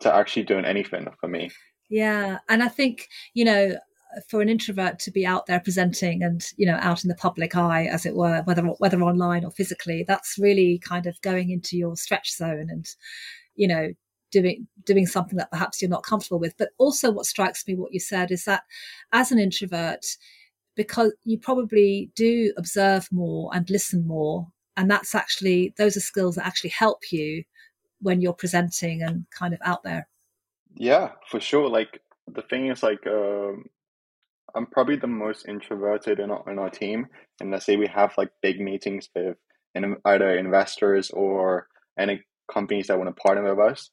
to 0.00 0.12
actually 0.12 0.42
doing 0.42 0.64
anything 0.64 1.06
for 1.20 1.28
me. 1.28 1.50
Yeah, 1.88 2.38
and 2.48 2.62
I 2.62 2.68
think 2.68 3.06
you 3.34 3.44
know 3.44 3.76
for 4.28 4.40
an 4.40 4.48
introvert 4.48 4.98
to 4.98 5.10
be 5.10 5.24
out 5.24 5.46
there 5.46 5.60
presenting 5.60 6.22
and 6.22 6.44
you 6.56 6.66
know 6.66 6.78
out 6.80 7.02
in 7.04 7.08
the 7.08 7.14
public 7.14 7.56
eye 7.56 7.86
as 7.86 8.04
it 8.04 8.14
were 8.14 8.42
whether 8.44 8.62
whether 8.62 9.02
online 9.02 9.44
or 9.44 9.50
physically 9.50 10.04
that's 10.06 10.36
really 10.38 10.78
kind 10.78 11.06
of 11.06 11.20
going 11.22 11.50
into 11.50 11.76
your 11.76 11.96
stretch 11.96 12.32
zone 12.34 12.68
and 12.70 12.86
you 13.54 13.66
know 13.66 13.92
doing 14.32 14.66
doing 14.84 15.06
something 15.06 15.36
that 15.36 15.50
perhaps 15.50 15.80
you're 15.80 15.88
not 15.88 16.02
comfortable 16.02 16.40
with. 16.40 16.54
But 16.58 16.70
also 16.78 17.12
what 17.12 17.26
strikes 17.26 17.66
me 17.68 17.76
what 17.76 17.92
you 17.92 18.00
said 18.00 18.32
is 18.32 18.44
that 18.46 18.64
as 19.12 19.30
an 19.30 19.38
introvert 19.38 20.04
because 20.74 21.12
you 21.22 21.38
probably 21.38 22.10
do 22.16 22.52
observe 22.56 23.06
more 23.12 23.50
and 23.54 23.68
listen 23.70 24.06
more 24.06 24.48
and 24.76 24.90
that's 24.90 25.14
actually 25.14 25.74
those 25.76 25.96
are 25.96 26.00
skills 26.00 26.34
that 26.34 26.46
actually 26.46 26.70
help 26.70 27.12
you 27.12 27.44
when 28.00 28.20
you're 28.20 28.32
presenting 28.32 29.02
and 29.02 29.26
kind 29.30 29.54
of 29.54 29.60
out 29.64 29.84
there. 29.84 30.08
Yeah 30.74 31.10
for 31.30 31.38
sure. 31.38 31.68
Like 31.68 32.00
the 32.26 32.42
thing 32.42 32.68
is 32.68 32.82
like 32.82 33.06
um 33.06 33.66
I'm 34.54 34.66
probably 34.66 34.96
the 34.96 35.06
most 35.06 35.46
introverted 35.48 36.20
in 36.20 36.30
our, 36.30 36.50
in 36.50 36.58
our 36.58 36.70
team. 36.70 37.06
And 37.40 37.50
let's 37.50 37.66
say 37.66 37.76
we 37.76 37.88
have 37.88 38.14
like 38.18 38.30
big 38.42 38.60
meetings 38.60 39.08
with 39.14 39.36
in, 39.74 39.96
either 40.04 40.36
investors 40.36 41.10
or 41.10 41.68
any 41.98 42.22
companies 42.52 42.88
that 42.88 42.98
want 42.98 43.14
to 43.14 43.20
partner 43.20 43.54
with 43.54 43.72
us. 43.72 43.90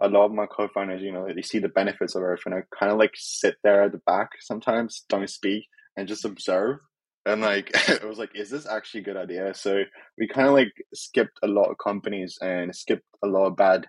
A 0.00 0.08
lot 0.08 0.26
of 0.26 0.32
my 0.32 0.46
co-founders, 0.46 1.02
you 1.02 1.12
know, 1.12 1.26
they 1.34 1.42
see 1.42 1.58
the 1.58 1.68
benefits 1.68 2.14
of 2.14 2.22
everything. 2.22 2.52
I 2.52 2.62
kind 2.78 2.92
of 2.92 2.98
like 2.98 3.12
sit 3.14 3.56
there 3.62 3.84
at 3.84 3.92
the 3.92 4.00
back 4.06 4.30
sometimes, 4.40 5.04
don't 5.08 5.28
speak, 5.28 5.64
and 5.96 6.08
just 6.08 6.24
observe. 6.24 6.78
And 7.24 7.40
like, 7.40 7.70
it 7.88 8.06
was 8.06 8.18
like, 8.18 8.30
is 8.34 8.50
this 8.50 8.66
actually 8.66 9.00
a 9.00 9.04
good 9.04 9.16
idea? 9.16 9.54
So 9.54 9.82
we 10.18 10.28
kind 10.28 10.48
of 10.48 10.54
like 10.54 10.72
skipped 10.94 11.38
a 11.42 11.46
lot 11.46 11.70
of 11.70 11.76
companies 11.82 12.38
and 12.40 12.74
skipped 12.74 13.06
a 13.22 13.28
lot 13.28 13.46
of 13.46 13.56
bad, 13.56 13.86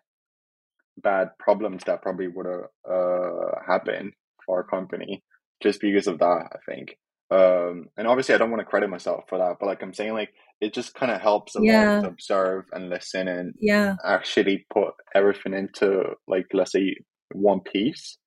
bad 1.02 1.30
problems 1.40 1.84
that 1.86 2.02
probably 2.02 2.28
would 2.28 2.46
have 2.46 2.66
uh, 2.90 3.60
happened 3.66 4.14
for 4.46 4.58
our 4.58 4.64
company 4.64 5.24
just 5.64 5.82
because 5.82 6.08
of 6.08 6.20
that, 6.20 6.50
I 6.54 6.72
think. 6.72 6.98
Um, 7.32 7.88
and 7.98 8.08
obviously, 8.08 8.36
I 8.36 8.38
don't 8.38 8.52
want 8.52 8.60
to 8.60 8.66
credit 8.66 8.90
myself 8.90 9.24
for 9.28 9.40
that, 9.40 9.56
but 9.60 9.66
like 9.66 9.82
I'm 9.82 9.94
saying, 9.94 10.14
like 10.14 10.34
it 10.62 10.74
just 10.74 10.94
kind 10.94 11.12
of 11.12 11.20
helps 11.20 11.56
a 11.56 11.60
yeah. 11.62 11.96
lot 11.96 12.02
to 12.02 12.08
observe 12.10 12.66
and 12.72 12.90
listen 12.90 13.28
and 13.28 13.54
yeah. 13.60 13.96
actually 14.06 14.66
put 14.72 14.94
everything 15.16 15.54
into 15.54 16.04
like 16.28 16.46
let's 16.54 16.74
say 16.74 16.96
one 17.32 17.62
piece. 17.62 18.18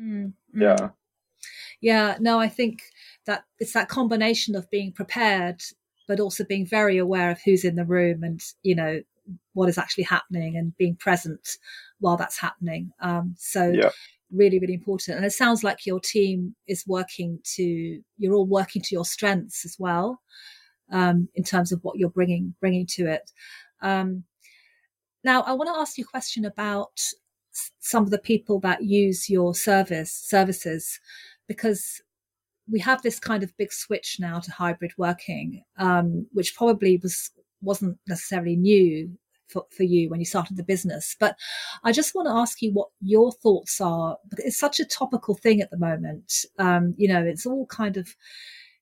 Mm, 0.00 0.32
Yeah. 0.52 0.88
Yeah. 1.80 2.16
No, 2.18 2.40
I 2.40 2.48
think 2.48 2.82
that 3.26 3.44
it's 3.58 3.74
that 3.74 3.88
combination 3.88 4.56
of 4.56 4.70
being 4.70 4.92
prepared, 4.92 5.62
but 6.08 6.18
also 6.18 6.44
being 6.44 6.66
very 6.66 6.98
aware 6.98 7.30
of 7.30 7.40
who's 7.42 7.64
in 7.64 7.76
the 7.76 7.84
room 7.84 8.24
and 8.24 8.40
you 8.62 8.74
know 8.74 9.00
what 9.52 9.68
is 9.68 9.78
actually 9.78 10.04
happening 10.04 10.56
and 10.56 10.76
being 10.76 10.96
present 10.96 11.56
while 12.00 12.16
that's 12.16 12.38
happening. 12.38 12.90
Um, 13.00 13.34
so 13.38 13.70
yeah 13.70 13.90
really 14.32 14.58
really 14.58 14.74
important. 14.74 15.16
And 15.16 15.26
it 15.26 15.32
sounds 15.32 15.62
like 15.64 15.86
your 15.86 16.00
team 16.00 16.54
is 16.66 16.84
working 16.86 17.38
to 17.54 18.00
you're 18.18 18.34
all 18.34 18.46
working 18.46 18.82
to 18.82 18.94
your 18.94 19.04
strengths 19.04 19.64
as 19.64 19.76
well 19.78 20.20
um, 20.92 21.28
in 21.34 21.44
terms 21.44 21.72
of 21.72 21.80
what 21.82 21.98
you're 21.98 22.10
bringing 22.10 22.54
bringing 22.60 22.86
to 22.92 23.06
it. 23.06 23.30
Um, 23.82 24.24
now 25.26 25.42
i 25.42 25.52
want 25.52 25.68
to 25.68 25.78
ask 25.78 25.98
you 25.98 26.04
a 26.04 26.14
question 26.16 26.44
about 26.44 26.98
some 27.80 28.04
of 28.04 28.10
the 28.10 28.18
people 28.18 28.60
that 28.60 28.82
use 28.82 29.28
your 29.28 29.54
service 29.54 30.12
services 30.12 31.00
because 31.48 32.00
we 32.70 32.78
have 32.80 33.02
this 33.02 33.18
kind 33.18 33.42
of 33.42 33.56
big 33.56 33.72
switch 33.72 34.18
now 34.20 34.38
to 34.38 34.50
hybrid 34.50 34.92
working 34.96 35.62
um, 35.78 36.26
which 36.32 36.54
probably 36.54 36.98
was 37.02 37.30
wasn't 37.60 37.98
necessarily 38.06 38.56
new 38.56 39.10
for, 39.48 39.66
for 39.70 39.82
you 39.82 40.08
when 40.08 40.20
you 40.20 40.26
started 40.26 40.56
the 40.56 40.62
business. 40.62 41.16
But 41.18 41.36
I 41.84 41.92
just 41.92 42.14
want 42.14 42.26
to 42.26 42.34
ask 42.34 42.62
you 42.62 42.72
what 42.72 42.88
your 43.00 43.32
thoughts 43.32 43.80
are. 43.80 44.16
It's 44.38 44.58
such 44.58 44.80
a 44.80 44.84
topical 44.84 45.34
thing 45.34 45.60
at 45.60 45.70
the 45.70 45.78
moment. 45.78 46.32
Um, 46.58 46.94
you 46.96 47.08
know, 47.08 47.22
it's 47.22 47.46
all 47.46 47.66
kind 47.66 47.96
of 47.96 48.14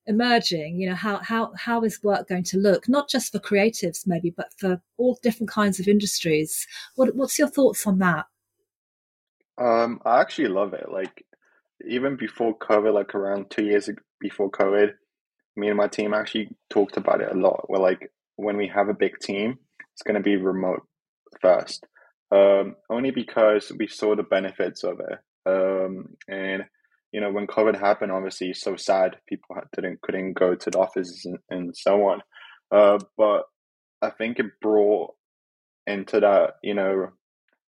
emerging 0.06 0.78
you 0.78 0.88
know 0.88 0.94
how 0.94 1.18
how 1.22 1.50
how 1.56 1.82
is 1.82 2.02
work 2.02 2.28
going 2.28 2.42
to 2.42 2.58
look 2.58 2.88
not 2.88 3.08
just 3.08 3.32
for 3.32 3.38
creatives 3.38 4.06
maybe 4.06 4.30
but 4.30 4.52
for 4.58 4.80
all 4.98 5.18
different 5.22 5.48
kinds 5.48 5.80
of 5.80 5.88
industries 5.88 6.66
what 6.96 7.14
what's 7.14 7.38
your 7.38 7.48
thoughts 7.48 7.86
on 7.86 7.98
that 7.98 8.26
um 9.56 10.00
i 10.04 10.20
actually 10.20 10.48
love 10.48 10.74
it 10.74 10.90
like 10.90 11.24
even 11.88 12.16
before 12.16 12.56
covid 12.58 12.92
like 12.92 13.14
around 13.14 13.48
two 13.48 13.64
years 13.64 13.88
before 14.20 14.50
covid 14.50 14.92
me 15.56 15.68
and 15.68 15.76
my 15.78 15.88
team 15.88 16.12
actually 16.12 16.50
talked 16.68 16.98
about 16.98 17.22
it 17.22 17.32
a 17.32 17.38
lot 17.38 17.64
where 17.70 17.80
like 17.80 18.12
when 18.36 18.56
we 18.56 18.66
have 18.66 18.88
a 18.88 18.94
big 18.94 19.18
team 19.20 19.58
it's 19.94 20.02
going 20.02 20.16
to 20.16 20.20
be 20.20 20.36
remote 20.36 20.82
first, 21.40 21.86
um, 22.30 22.76
only 22.90 23.10
because 23.10 23.72
we 23.78 23.86
saw 23.86 24.14
the 24.14 24.22
benefits 24.22 24.84
of 24.84 25.00
it. 25.00 25.18
Um, 25.46 26.16
and 26.28 26.64
you 27.12 27.20
know, 27.20 27.30
when 27.30 27.46
COVID 27.46 27.78
happened, 27.78 28.10
obviously, 28.10 28.52
so 28.54 28.74
sad 28.76 29.16
people 29.28 29.56
didn't 29.74 30.00
couldn't 30.02 30.32
go 30.32 30.54
to 30.54 30.70
the 30.70 30.78
offices 30.78 31.24
and, 31.24 31.38
and 31.48 31.76
so 31.76 32.06
on. 32.08 32.22
Uh, 32.72 32.98
but 33.16 33.44
I 34.02 34.10
think 34.10 34.38
it 34.38 34.60
brought 34.60 35.12
into 35.86 36.20
that, 36.20 36.54
you 36.62 36.74
know, 36.74 37.10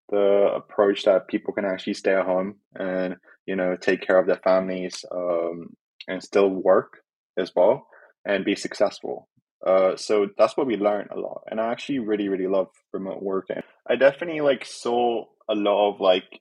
the 0.09 0.51
approach 0.55 1.05
that 1.05 1.29
people 1.29 1.53
can 1.53 1.65
actually 1.65 1.95
stay 1.95 2.15
at 2.15 2.27
home 2.27 2.57
and 2.75 3.17
you 3.47 3.57
know 3.57 3.77
take 3.77 4.07
care 4.07 4.19
of 4.19 4.27
their 4.27 4.41
families 4.45 5.05
um, 5.13 5.75
and 6.09 6.23
still 6.23 6.49
work 6.49 7.01
as 7.39 7.53
well 7.55 7.87
and 8.25 8.45
be 8.45 8.55
successful. 8.55 9.29
Uh, 9.67 9.97
so 9.97 10.29
that's 10.39 10.57
what 10.57 10.69
we 10.69 10.77
learned 10.77 11.11
a 11.11 11.19
lot, 11.19 11.43
and 11.51 11.61
I 11.61 11.73
actually 11.73 11.99
really, 11.99 12.29
really 12.29 12.47
love 12.47 12.69
remote 12.93 13.21
working. 13.21 13.63
I 13.89 13.97
definitely 13.97 14.41
like 14.41 14.65
saw 14.65 15.25
a 15.49 15.55
lot 15.55 15.91
of 15.91 16.01
like 16.01 16.41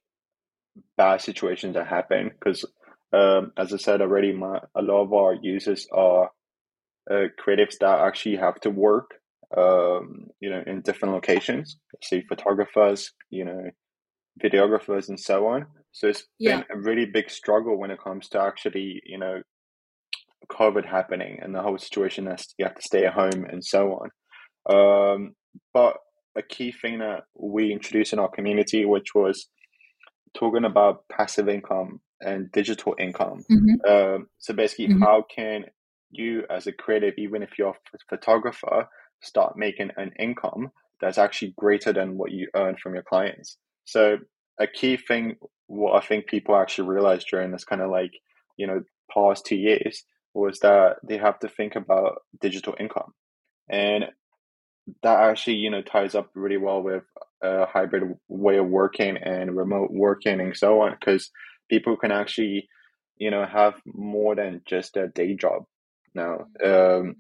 bad 0.96 1.22
situations 1.22 1.74
that 1.74 1.88
happen 1.88 2.30
because, 2.30 2.64
um, 3.14 3.52
as 3.58 3.74
I 3.74 3.78
said 3.78 4.02
already, 4.02 4.32
my 4.32 4.60
a 4.76 4.82
lot 4.84 5.02
of 5.02 5.14
our 5.14 5.34
users 5.34 5.88
are 5.92 6.30
uh, 7.10 7.28
creatives 7.44 7.80
that 7.80 8.00
actually 8.00 8.36
have 8.36 8.60
to 8.62 8.70
work, 8.70 9.16
um, 9.58 10.28
you 10.40 10.52
know, 10.52 10.64
in 10.68 10.82
different 10.82 11.16
locations. 11.16 11.78
Say 12.04 12.24
photographers, 12.30 13.12
you 13.32 13.46
know, 13.46 13.72
videographers, 14.44 15.10
and 15.10 15.20
so 15.20 15.48
on. 15.48 15.66
So 15.94 16.10
it's 16.10 16.28
yeah. 16.38 16.58
been 16.58 16.66
a 16.78 16.80
really 16.80 17.06
big 17.06 17.32
struggle 17.32 17.80
when 17.80 17.90
it 17.90 18.04
comes 18.04 18.28
to 18.30 18.40
actually, 18.42 19.02
you 19.06 19.18
know, 19.18 19.42
COVID 20.52 20.86
happening 20.86 21.40
and 21.42 21.54
the 21.54 21.62
whole 21.62 21.78
situation 21.78 22.26
that 22.26 22.44
you 22.58 22.66
have 22.66 22.76
to 22.76 22.82
stay 22.82 23.06
at 23.06 23.14
home 23.14 23.46
and 23.50 23.64
so 23.64 24.00
on. 24.00 24.10
Um, 24.68 25.36
but 25.74 25.98
a 26.36 26.42
key 26.42 26.72
thing 26.72 27.00
that 27.00 27.24
we 27.36 27.72
introduced 27.72 28.14
in 28.14 28.20
our 28.20 28.30
community, 28.30 28.86
which 28.86 29.16
was 29.16 29.48
talking 30.34 30.66
about 30.66 31.04
passive 31.10 31.48
income 31.48 32.02
and 32.22 32.52
digital 32.52 32.96
income. 33.00 33.44
Mm-hmm. 33.52 33.90
Um, 33.90 34.28
so 34.40 34.54
basically, 34.54 34.88
mm-hmm. 34.88 35.04
how 35.04 35.24
can 35.34 35.66
you, 36.12 36.44
as 36.50 36.68
a 36.68 36.72
creative, 36.72 37.14
even 37.18 37.42
if 37.44 37.52
you're 37.58 37.70
a 37.70 37.98
photographer, 38.10 38.88
start 39.22 39.58
making 39.58 39.92
an 39.98 40.12
income 40.20 40.72
that's 41.02 41.18
actually 41.18 41.54
greater 41.58 41.94
than 41.94 42.18
what 42.18 42.32
you 42.32 42.48
earn 42.56 42.76
from 42.82 42.94
your 42.94 43.04
clients? 43.04 43.58
So 43.86 44.18
a 44.60 44.68
key 44.68 44.98
thing, 44.98 45.36
what 45.68 46.02
I 46.02 46.06
think 46.06 46.28
people 46.28 46.56
actually 46.56 46.90
realized 46.90 47.28
during 47.30 47.52
this 47.52 47.64
kind 47.64 47.82
of 47.82 47.90
like, 47.90 48.12
you 48.58 48.68
know, 48.68 48.82
past 49.14 49.46
two 49.46 49.56
years 49.56 50.04
was 50.36 50.60
that 50.60 50.98
they 51.08 51.18
have 51.18 51.40
to 51.40 51.48
think 51.48 51.76
about 51.76 52.22
digital 52.42 52.76
income. 52.80 53.14
And 53.70 54.06
that 55.02 55.20
actually, 55.20 55.56
you 55.56 55.72
know, 55.72 55.82
ties 55.82 56.14
up 56.14 56.30
really 56.36 56.58
well 56.58 56.84
with 56.84 57.04
a 57.42 57.66
hybrid 57.66 58.04
way 58.28 58.58
of 58.58 58.68
working 58.68 59.18
and 59.18 59.56
remote 59.56 59.90
working 59.92 60.40
and 60.40 60.56
so 60.56 60.82
on, 60.82 60.96
because 61.00 61.32
people 61.70 61.98
can 61.98 62.12
actually, 62.12 62.68
you 63.18 63.32
know, 63.32 63.46
have 63.46 63.74
more 63.86 64.36
than 64.36 64.62
just 64.68 64.98
a 64.98 65.08
day 65.08 65.36
job 65.36 65.64
now. 66.14 66.46
Mm-hmm. 66.62 67.08
Um, 67.08 67.16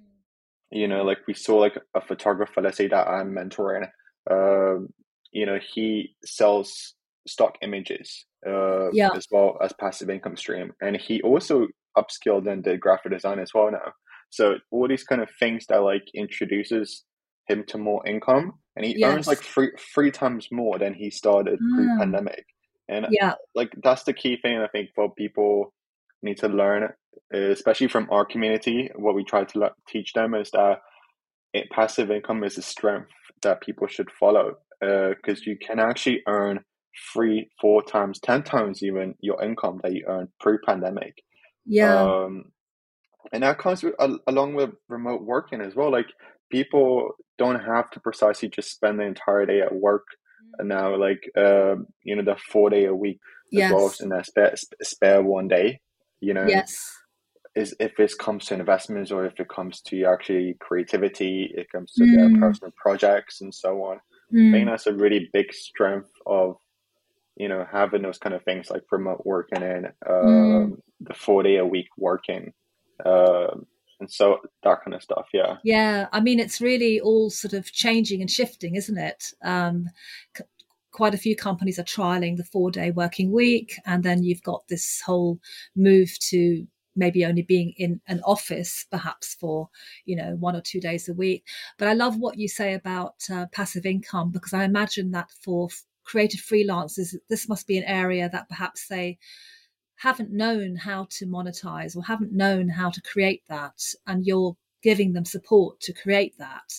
you 0.71 0.88
know, 0.88 1.04
like 1.04 1.19
we 1.28 1.34
saw 1.34 1.56
like 1.56 1.78
a 1.95 2.01
photographer, 2.01 2.62
let's 2.62 2.78
say 2.78 2.88
that 2.88 3.08
I'm 3.08 3.34
mentoring, 3.34 3.88
um, 4.30 4.89
you 5.32 5.45
know, 5.45 5.60
he 5.73 6.15
sells 6.23 6.95
stock 7.28 7.58
images 7.62 8.26
uh, 8.48 8.92
yeah. 8.92 9.10
as 9.16 9.26
well 9.32 9.58
as 9.64 9.74
passive 9.80 10.10
income 10.10 10.38
stream. 10.38 10.72
And 10.82 10.96
he 10.98 11.22
also 11.22 11.68
upskilled 11.98 12.50
and 12.52 12.64
did 12.64 12.80
graphic 12.80 13.12
design 13.12 13.40
as 13.40 13.54
well 13.54 13.72
now. 13.72 13.94
So 14.30 14.56
all 14.72 14.88
these 14.88 15.04
kind 15.04 15.22
of 15.22 15.30
things 15.40 15.66
that 15.70 15.78
like 15.78 16.04
introduces 16.14 17.04
him 17.48 17.64
to 17.68 17.78
more 17.78 18.06
income, 18.08 18.54
and 18.76 18.86
he 18.86 18.98
yes. 18.98 19.10
earns 19.10 19.28
like 19.28 19.40
three 19.40 19.72
three 19.94 20.12
times 20.12 20.48
more 20.52 20.78
than 20.78 20.94
he 20.94 21.10
started 21.10 21.60
mm. 21.60 21.76
pre 21.76 21.98
pandemic. 22.00 22.46
And 22.90 23.08
yeah, 23.12 23.34
like 23.56 23.74
that's 23.84 24.04
the 24.04 24.14
key 24.14 24.38
thing 24.42 24.58
I 24.58 24.68
think 24.68 24.90
for 24.96 25.14
people 25.14 25.74
need 26.22 26.38
to 26.38 26.48
learn, 26.48 26.90
especially 27.34 27.88
from 27.88 28.08
our 28.12 28.26
community. 28.26 28.90
What 28.96 29.16
we 29.16 29.24
try 29.24 29.44
to 29.44 29.72
teach 29.88 30.14
them 30.14 30.34
is 30.34 30.52
that 30.52 30.80
it, 31.54 31.70
passive 31.70 32.12
income 32.12 32.44
is 32.44 32.58
a 32.58 32.62
strength 32.62 33.12
that 33.42 33.62
people 33.62 33.88
should 33.88 34.12
follow 34.12 34.56
Uh 34.82 35.10
because 35.10 35.40
uh, 35.40 35.50
you 35.50 35.58
can 35.58 35.80
actually 35.80 36.22
earn 36.28 36.60
three, 37.14 37.50
four 37.60 37.84
times, 37.84 38.20
ten 38.20 38.44
times 38.44 38.84
even 38.84 39.16
your 39.20 39.42
income 39.44 39.80
that 39.84 39.94
you 39.94 40.06
earned 40.08 40.30
pre-pandemic. 40.40 41.24
Yeah. 41.66 42.02
Um, 42.02 42.52
and 43.32 43.44
that 43.44 43.58
comes 43.58 43.84
with, 43.84 43.96
uh, 44.00 44.18
along 44.28 44.54
with 44.54 44.72
remote 44.88 45.24
working 45.24 45.62
as 45.62 45.76
well. 45.76 45.92
Like 45.92 46.08
people 46.50 47.12
don't 47.38 47.60
have 47.60 47.90
to 47.92 48.00
precisely 48.00 48.50
just 48.50 48.72
spend 48.72 49.00
the 49.00 49.04
entire 49.04 49.46
day 49.46 49.62
at 49.62 49.74
work 49.74 50.06
and 50.60 50.70
now 50.70 50.96
like 50.96 51.30
uh, 51.38 51.76
you 52.04 52.16
know 52.16 52.24
the 52.24 52.36
four 52.52 52.70
day 52.70 52.86
a 52.86 52.96
week 52.96 53.20
yes. 53.52 53.66
as 53.66 53.74
well 53.74 53.86
as 53.88 54.00
in 54.02 54.10
that 54.10 54.26
spare, 54.26 54.56
spare 54.82 55.22
one 55.22 55.48
day 55.48 55.80
you 56.20 56.34
know 56.34 56.46
yes 56.48 56.76
is 57.56 57.74
if 57.80 57.96
this 57.96 58.14
comes 58.14 58.46
to 58.46 58.54
investments 58.54 59.12
or 59.12 59.26
if 59.26 59.40
it 59.40 59.48
comes 59.48 59.82
to 59.82 60.04
actually 60.04 60.56
creativity 60.60 61.52
it 61.56 61.70
comes 61.72 61.92
to 61.94 62.04
mm. 62.04 62.16
their 62.16 62.40
personal 62.40 62.74
projects 62.76 63.42
and 63.42 63.54
so 63.54 63.84
on 63.84 64.00
mm. 64.34 64.50
i 64.50 64.52
think 64.52 64.68
that's 64.68 64.88
a 64.88 64.94
really 64.94 65.30
big 65.34 65.54
strength 65.54 66.12
of 66.26 66.58
you 67.36 67.50
know 67.50 67.65
having 67.71 68.02
those 68.02 68.17
kind 68.17 68.36
of 68.36 68.43
things 68.43 68.69
like 68.69 68.84
remote 68.91 69.21
working 69.26 69.62
and 69.62 69.88
uh, 70.08 70.26
mm. 70.26 70.78
the 71.02 71.13
four 71.13 71.43
day 71.43 71.58
a 71.58 71.65
week 71.65 71.89
working 71.98 72.54
uh, 73.06 73.48
and 74.00 74.12
so 74.12 74.39
that 74.63 74.84
kind 74.84 74.93
of 74.93 75.04
stuff 75.04 75.28
yeah. 75.34 75.58
Yeah 75.63 76.08
i 76.12 76.19
mean 76.19 76.39
it's 76.39 76.62
really 76.62 77.00
all 77.00 77.30
sort 77.30 77.54
of 77.54 77.71
changing 77.71 78.21
and 78.21 78.32
shifting 78.32 78.76
isn't 78.76 78.98
it? 78.98 79.32
Um, 79.43 79.89
c- 80.36 80.43
quite 80.91 81.13
a 81.13 81.17
few 81.17 81.36
companies 81.36 81.78
are 81.78 81.84
trialing 81.84 82.38
the 82.38 82.43
four 82.45 82.71
day 82.71 82.91
working 82.91 83.32
week 83.32 83.76
and 83.86 84.04
then 84.04 84.24
you've 84.24 84.43
got 84.43 84.67
this 84.69 85.02
whole 85.06 85.39
move 85.76 86.17
to 86.19 86.65
maybe 86.95 87.26
only 87.26 87.41
being 87.41 87.74
in 87.78 88.00
an 88.08 88.21
office 88.24 88.86
perhaps 88.89 89.36
for 89.36 89.69
you 90.06 90.15
know 90.15 90.38
one 90.39 90.56
or 90.56 90.62
two 90.62 90.80
days 90.80 91.10
a 91.10 91.13
week. 91.13 91.45
But 91.78 91.89
i 91.89 91.93
love 91.93 92.17
what 92.17 92.38
you 92.38 92.48
say 92.48 92.74
about 92.74 93.15
uh, 93.30 93.48
passive 93.52 93.86
income 93.86 94.32
because 94.32 94.54
i 94.54 94.63
imagine 94.63 95.12
that 95.12 95.30
for 95.43 95.67
creative 96.06 96.39
freelancers 96.39 97.15
this 97.30 97.50
must 97.50 97.68
be 97.68 97.78
an 97.78 97.84
area 97.84 98.30
that 98.30 98.48
perhaps 98.48 98.88
they 98.88 99.18
haven't 99.98 100.32
known 100.32 100.76
how 100.76 101.08
to 101.10 101.26
monetize 101.26 101.96
or 101.96 102.04
haven't 102.04 102.32
known 102.32 102.70
how 102.70 102.89
to 102.89 103.02
create 103.02 103.44
that 103.50 103.82
and 104.08 104.26
you're 104.26 104.56
giving 104.84 105.13
them 105.13 105.26
support 105.26 105.80
to 105.80 105.94
create 105.94 106.38
that 106.38 106.74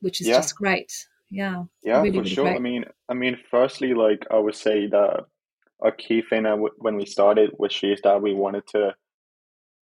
which 0.00 0.20
is 0.20 0.28
yeah. 0.28 0.36
just 0.36 0.56
great 0.56 1.06
yeah 1.30 1.64
yeah 1.82 1.98
really, 1.98 2.10
for 2.10 2.18
really 2.18 2.30
sure 2.30 2.44
great. 2.44 2.56
i 2.56 2.58
mean 2.58 2.84
i 3.08 3.14
mean 3.14 3.36
firstly 3.50 3.92
like 3.92 4.26
i 4.30 4.38
would 4.38 4.54
say 4.54 4.86
that 4.86 5.24
a 5.84 5.92
key 5.92 6.22
thing 6.22 6.44
when 6.78 6.96
we 6.96 7.04
started 7.04 7.50
with 7.58 7.72
she 7.72 7.88
is 7.88 8.00
that 8.02 8.22
we 8.22 8.32
wanted 8.32 8.66
to 8.66 8.94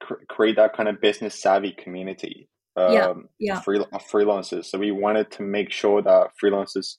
cr- 0.01 0.25
create 0.29 0.57
that 0.57 0.75
kind 0.75 0.89
of 0.89 1.01
business 1.01 1.41
savvy 1.41 1.73
community 1.73 2.49
um, 2.75 2.93
yeah, 2.95 3.13
yeah. 3.39 3.61
Free, 3.61 3.85
freelancers 4.11 4.67
so 4.67 4.79
we 4.79 4.93
wanted 4.93 5.31
to 5.33 5.43
make 5.43 5.71
sure 5.71 6.01
that 6.01 6.31
freelancers 6.43 6.97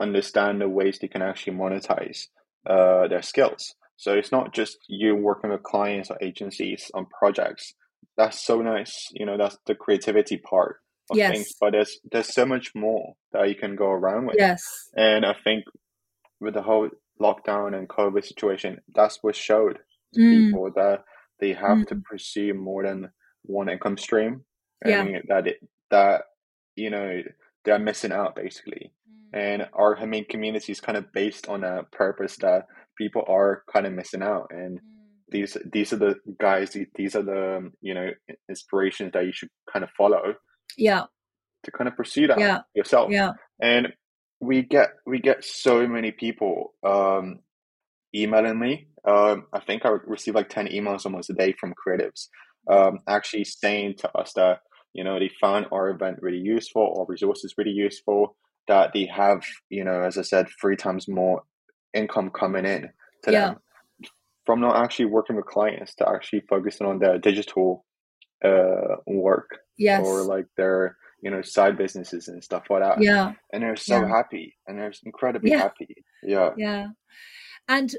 understand 0.00 0.60
the 0.60 0.68
ways 0.68 0.98
they 0.98 1.08
can 1.08 1.22
actually 1.22 1.56
monetize 1.56 2.26
uh, 2.68 3.06
their 3.08 3.22
skills 3.22 3.74
so 3.96 4.12
it's 4.12 4.32
not 4.32 4.52
just 4.52 4.78
you 4.88 5.14
working 5.14 5.50
with 5.50 5.62
clients 5.62 6.10
or 6.10 6.18
agencies 6.20 6.90
on 6.94 7.06
projects. 7.06 7.74
That's 8.16 8.44
so 8.44 8.60
nice. 8.60 9.08
You 9.12 9.26
know, 9.26 9.36
that's 9.36 9.56
the 9.66 9.74
creativity 9.74 10.36
part 10.36 10.76
of 11.10 11.16
yes. 11.16 11.32
things. 11.32 11.48
But 11.60 11.72
there's 11.72 11.98
there's 12.10 12.32
so 12.32 12.44
much 12.44 12.72
more 12.74 13.14
that 13.32 13.48
you 13.48 13.54
can 13.54 13.76
go 13.76 13.86
around 13.86 14.26
with. 14.26 14.36
Yes. 14.38 14.62
And 14.96 15.24
I 15.24 15.34
think 15.44 15.64
with 16.40 16.54
the 16.54 16.62
whole 16.62 16.90
lockdown 17.20 17.76
and 17.76 17.88
COVID 17.88 18.24
situation, 18.24 18.80
that's 18.94 19.18
what 19.22 19.36
showed 19.36 19.78
to 20.14 20.20
mm. 20.20 20.46
people 20.46 20.70
that 20.74 21.04
they 21.40 21.52
have 21.52 21.78
mm. 21.78 21.86
to 21.88 21.96
pursue 21.96 22.54
more 22.54 22.84
than 22.84 23.10
one 23.42 23.68
income 23.68 23.96
stream. 23.96 24.44
Yeah. 24.84 25.02
And 25.02 25.22
that 25.28 25.46
it, 25.46 25.56
that 25.90 26.22
you 26.74 26.90
know 26.90 27.22
they're 27.64 27.78
missing 27.78 28.12
out 28.12 28.34
basically. 28.34 28.92
Mm. 29.34 29.38
And 29.38 29.68
our 29.72 30.06
main 30.06 30.24
community 30.26 30.72
is 30.72 30.80
kind 30.80 30.98
of 30.98 31.12
based 31.12 31.48
on 31.48 31.64
a 31.64 31.84
purpose 31.84 32.36
that 32.36 32.66
people 32.96 33.24
are 33.28 33.62
kind 33.72 33.86
of 33.86 33.92
missing 33.92 34.22
out 34.22 34.50
and 34.50 34.78
mm. 34.78 34.82
these 35.28 35.56
these 35.72 35.92
are 35.92 35.96
the 35.96 36.16
guys 36.40 36.76
these 36.94 37.16
are 37.16 37.22
the 37.22 37.70
you 37.80 37.94
know 37.94 38.10
inspirations 38.48 39.12
that 39.12 39.26
you 39.26 39.32
should 39.32 39.50
kind 39.72 39.84
of 39.84 39.90
follow 39.96 40.34
yeah 40.76 41.04
to 41.64 41.70
kind 41.70 41.88
of 41.88 41.96
pursue 41.96 42.26
that 42.26 42.38
yeah. 42.38 42.60
yourself 42.74 43.10
yeah 43.10 43.32
and 43.60 43.88
we 44.40 44.62
get 44.62 44.90
we 45.06 45.18
get 45.18 45.44
so 45.44 45.86
many 45.86 46.10
people 46.10 46.74
um 46.86 47.40
emailing 48.14 48.58
me 48.58 48.86
um 49.06 49.46
i 49.52 49.60
think 49.60 49.84
i 49.84 49.88
receive 50.06 50.34
like 50.34 50.48
10 50.48 50.68
emails 50.68 51.04
almost 51.04 51.30
a 51.30 51.34
day 51.34 51.52
from 51.58 51.74
creatives 51.74 52.28
um 52.70 52.98
actually 53.08 53.44
saying 53.44 53.94
to 53.96 54.10
us 54.16 54.32
that 54.34 54.60
you 54.92 55.02
know 55.02 55.18
they 55.18 55.30
found 55.40 55.66
our 55.72 55.90
event 55.90 56.18
really 56.20 56.38
useful 56.38 56.82
or 56.82 57.06
resources 57.08 57.54
really 57.56 57.72
useful 57.72 58.36
that 58.68 58.90
they 58.94 59.06
have 59.06 59.42
you 59.68 59.84
know 59.84 60.02
as 60.02 60.18
i 60.18 60.22
said 60.22 60.46
three 60.60 60.76
times 60.76 61.08
more 61.08 61.42
income 61.92 62.30
coming 62.30 62.64
in 62.64 62.90
to 63.22 63.32
yeah. 63.32 63.46
them 63.46 63.56
from 64.44 64.60
not 64.60 64.76
actually 64.76 65.06
working 65.06 65.36
with 65.36 65.46
clients 65.46 65.94
to 65.94 66.08
actually 66.08 66.42
focusing 66.48 66.86
on 66.86 66.98
their 66.98 67.18
digital 67.18 67.84
uh, 68.44 68.96
work 69.06 69.58
yes. 69.78 70.04
or 70.04 70.22
like 70.22 70.46
their 70.56 70.96
you 71.22 71.30
know 71.30 71.40
side 71.40 71.78
businesses 71.78 72.28
and 72.28 72.44
stuff 72.44 72.64
like 72.68 72.82
that 72.82 73.00
yeah 73.00 73.32
and 73.52 73.62
they're 73.62 73.76
so 73.76 74.00
yeah. 74.00 74.08
happy 74.08 74.54
and 74.66 74.78
they're 74.78 74.92
incredibly 75.04 75.50
yeah. 75.50 75.58
happy 75.58 76.04
yeah 76.22 76.50
yeah 76.58 76.88
and 77.68 77.96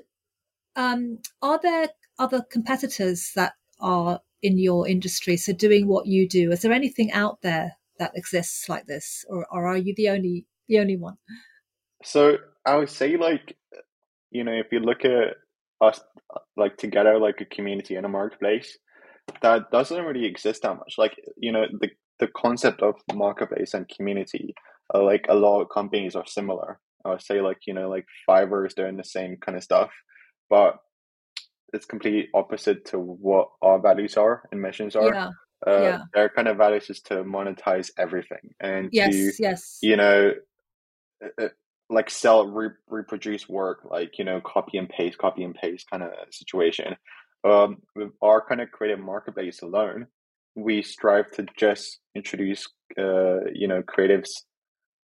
um 0.76 1.18
are 1.42 1.60
there 1.62 1.90
other 2.20 2.44
competitors 2.52 3.32
that 3.36 3.54
are 3.80 4.22
in 4.44 4.60
your 4.60 4.88
industry 4.88 5.36
so 5.38 5.52
doing 5.52 5.88
what 5.88 6.06
you 6.06 6.30
do 6.30 6.52
is 6.52 6.62
there 6.62 6.72
anything 6.72 7.12
out 7.12 7.42
there 7.42 7.74
that 7.98 8.12
exists 8.16 8.70
like 8.70 8.86
this 8.86 9.26
or, 9.28 9.48
or 9.50 9.66
are 9.66 9.78
you 9.78 9.96
the 9.96 10.10
only 10.10 10.46
the 10.68 10.80
only 10.80 10.98
one 10.98 11.18
so 12.04 12.38
i 12.66 12.76
would 12.76 12.90
say 12.90 13.18
like 13.18 13.56
you 14.36 14.44
know, 14.44 14.52
if 14.52 14.68
you 14.72 14.80
look 14.80 15.06
at 15.06 15.36
us 15.80 16.02
like 16.58 16.76
together, 16.76 17.18
like 17.18 17.40
a 17.40 17.46
community 17.46 17.96
in 17.96 18.04
a 18.04 18.10
marketplace, 18.10 18.78
that 19.42 19.72
doesn't 19.72 20.04
really 20.04 20.26
exist 20.26 20.64
that 20.64 20.76
much. 20.76 20.96
Like, 20.98 21.16
you 21.38 21.52
know, 21.52 21.64
the 21.80 21.90
the 22.20 22.28
concept 22.36 22.82
of 22.82 22.96
marketplace 23.14 23.74
and 23.74 23.88
community, 23.88 24.54
uh, 24.94 25.04
like 25.04 25.26
a 25.30 25.36
lot 25.36 25.62
of 25.62 25.70
companies 25.70 26.16
are 26.16 26.26
similar. 26.28 26.80
I 27.06 27.12
would 27.12 27.22
say, 27.22 27.40
like 27.40 27.60
you 27.66 27.74
know, 27.74 27.90
like 27.90 28.06
Fiverr 28.30 28.68
is 28.68 28.74
doing 28.74 28.98
the 28.98 29.06
same 29.06 29.38
kind 29.38 29.58
of 29.58 29.64
stuff, 29.64 29.92
but 30.50 30.80
it's 31.74 31.86
completely 31.86 32.28
opposite 32.34 32.86
to 32.88 33.00
what 33.00 33.48
our 33.62 33.80
values 33.80 34.18
are 34.18 34.44
and 34.52 34.62
missions 34.62 34.98
are. 34.98 35.14
Yeah. 35.14 35.30
Uh, 35.66 35.82
yeah. 35.82 36.00
Their 36.14 36.30
kind 36.30 36.50
of 36.50 36.58
values 36.58 36.90
is 36.90 37.02
to 37.04 37.24
monetize 37.24 37.90
everything 37.98 38.54
and 38.60 38.90
yes, 38.92 39.12
to, 39.12 39.32
yes. 39.40 39.80
you 39.82 39.96
know, 39.96 40.32
like 41.90 42.10
sell 42.10 42.48
re- 42.48 42.70
reproduce 42.88 43.48
work 43.48 43.80
like 43.90 44.18
you 44.18 44.26
know 44.26 44.42
copy 44.42 44.78
and 44.78 44.90
paste 44.90 45.18
copy 45.18 45.44
and 45.44 45.56
paste 45.56 45.86
kind 45.90 46.04
of 46.04 46.12
situation 46.32 46.96
um, 47.44 47.78
with 47.96 48.10
our 48.24 48.44
kind 48.48 48.62
of 48.62 48.72
creative 48.72 49.00
marketplace 49.00 49.62
alone 49.62 50.08
we 50.56 50.82
strive 50.82 51.30
to 51.32 51.46
just 51.58 52.00
introduce 52.16 52.68
uh, 52.98 53.46
you 53.54 53.68
know 53.68 53.82
creatives 53.84 54.30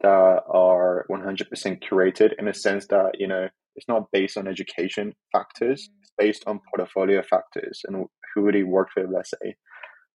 that 0.03 0.43
are 0.47 1.07
100% 1.11 1.83
curated 1.83 2.33
in 2.39 2.49
a 2.49 2.55
sense 2.55 2.87
that 2.89 3.13
you 3.19 3.27
know 3.27 3.49
it's 3.77 3.89
not 3.89 4.11
based 4.13 4.37
on 4.37 4.49
education 4.49 5.15
factors 5.33 5.89
mm. 5.89 6.03
it's 6.03 6.13
based 6.19 6.45
on 6.47 6.61
portfolio 6.75 7.23
factors 7.23 7.81
and 7.87 8.07
who 8.35 8.53
they 8.53 8.63
work 8.63 8.89
with 8.97 9.07
let's 9.11 9.31
say 9.31 9.55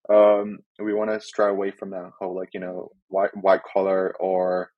um, 0.10 0.60
we 0.80 0.94
want 0.94 1.12
to 1.12 1.22
stray 1.22 1.50
away 1.50 1.72
from 1.72 1.92
that 1.92 2.12
whole 2.20 2.36
like 2.36 2.50
you 2.54 2.60
know 2.60 2.90
white 3.08 3.36
white 3.36 3.62
collar 3.72 4.16
or 4.20 4.70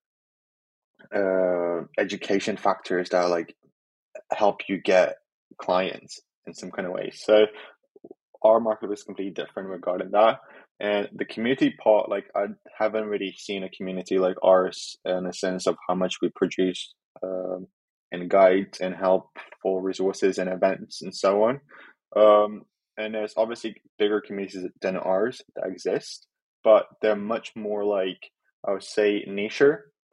uh, 1.16 1.86
education 1.98 2.58
factors 2.58 3.10
that 3.10 3.30
like 3.30 3.56
help 4.32 4.62
you 4.68 4.82
get 4.82 5.18
clients 5.62 6.20
in 6.46 6.54
some 6.54 6.72
kind 6.72 6.88
of 6.88 6.94
way. 6.94 7.12
So 7.14 7.46
our 8.44 8.60
market 8.60 8.92
is 8.92 9.04
completely 9.04 9.34
different 9.34 9.70
regarding 9.70 10.12
that. 10.12 10.40
And 10.80 11.08
the 11.14 11.26
community 11.26 11.74
part, 11.82 12.10
like 12.10 12.26
I 12.36 12.48
haven't 12.78 13.06
really 13.06 13.34
seen 13.38 13.64
a 13.64 13.70
community 13.70 14.18
like 14.18 14.36
ours 14.44 14.98
in 15.06 15.26
a 15.26 15.34
sense 15.34 15.68
of 15.68 15.78
how 15.88 15.96
much 15.96 16.16
we 16.22 16.30
produce 16.30 16.94
um, 17.22 17.68
and 18.12 18.30
guide 18.30 18.78
and 18.82 18.96
help 18.96 19.30
for 19.62 19.82
resources 19.82 20.38
and 20.38 20.50
events 20.50 21.02
and 21.02 21.16
so 21.16 21.44
on. 21.44 21.62
Um, 22.16 22.64
and 22.98 23.14
there's 23.14 23.34
obviously 23.38 23.76
bigger 23.98 24.22
communities 24.22 24.66
than 24.82 24.98
ours 24.98 25.42
that 25.56 25.68
exist, 25.68 26.28
but 26.64 26.86
they're 27.02 27.16
much 27.16 27.52
more 27.56 27.86
like 27.86 28.32
I 28.68 28.74
would 28.74 28.84
say 28.84 29.24
niche 29.28 29.62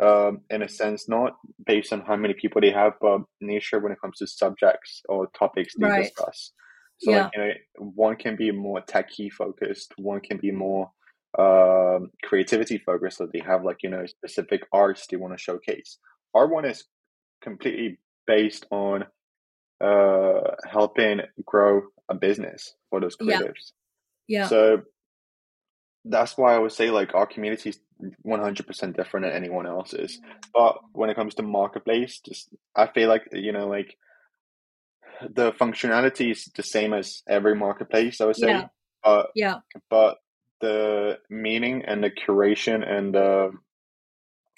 um, 0.01 0.41
in 0.51 0.63
a 0.63 0.69
sense, 0.69 1.09
not 1.09 1.37
based 1.67 1.93
on 1.93 2.01
how 2.03 2.17
many 2.17 2.35
people 2.35 2.61
they 2.61 2.71
have, 2.71 2.95
but 3.01 3.21
nature 3.41 3.79
when 3.81 3.93
it 3.93 4.01
comes 4.01 4.19
to 4.19 4.27
subjects 4.27 5.03
or 5.09 5.29
topics 5.39 5.75
they 5.77 5.87
Right. 5.87 6.03
discuss. 6.03 6.53
So 6.99 7.13
Yeah. 7.13 7.23
like 7.23 7.33
you 7.35 7.41
know, 7.41 7.51
one 7.95 8.17
can 8.17 8.37
be 8.37 8.51
more 8.51 8.81
techie 8.83 9.33
focused, 9.33 9.93
one 9.99 10.21
can 10.21 10.39
be 10.39 10.51
more 10.51 10.91
um, 11.39 12.11
creativity 12.25 12.79
focused. 12.79 13.19
So 13.19 13.29
they 13.33 13.41
have 13.41 13.65
like 13.65 13.79
you 13.83 13.91
know 13.91 14.07
specific 14.07 14.63
arts 14.73 15.07
they 15.07 15.17
want 15.17 15.37
to 15.37 15.43
showcase. 15.43 15.99
Our 16.35 16.47
one 16.47 16.65
is 16.65 16.85
completely 17.43 17.99
based 18.27 18.67
on 18.71 19.05
uh, 19.81 20.41
helping 20.71 21.21
grow 21.47 21.83
a 22.09 22.15
business 22.15 22.75
for 22.91 23.01
those 23.01 23.17
Yeah. 23.21 23.41
Yeah. 24.29 24.49
So 24.49 24.83
that's 26.05 26.37
why 26.37 26.55
I 26.55 26.59
would 26.59 26.73
say 26.73 26.91
like 26.91 27.15
our 27.15 27.27
community 27.27 27.71
is 27.71 27.79
100% 28.27 28.97
different 28.97 29.27
than 29.27 29.35
anyone 29.35 29.67
else's. 29.67 30.19
Mm-hmm. 30.19 30.39
But 30.55 30.79
when 30.93 31.11
it 31.11 31.17
comes 31.17 31.35
to 31.37 31.43
marketplace, 31.43 32.21
just 32.25 32.49
I 32.75 32.87
feel 32.87 33.09
like 33.09 33.29
you 33.33 33.53
know 33.53 33.69
like 33.69 33.97
the 35.29 35.53
functionality 35.53 36.31
is 36.31 36.51
the 36.57 36.63
same 36.63 36.95
as 36.95 37.23
every 37.29 37.55
marketplace. 37.55 38.21
I 38.21 38.27
would 38.27 38.37
say, 38.37 38.49
Yeah. 38.49 38.67
but 39.05 39.31
Yeah. 39.35 39.57
but 39.91 40.19
the 40.61 41.19
meaning 41.29 41.85
and 41.87 42.03
the 42.03 42.11
curation 42.11 42.87
and 42.87 43.15
the 43.15 43.53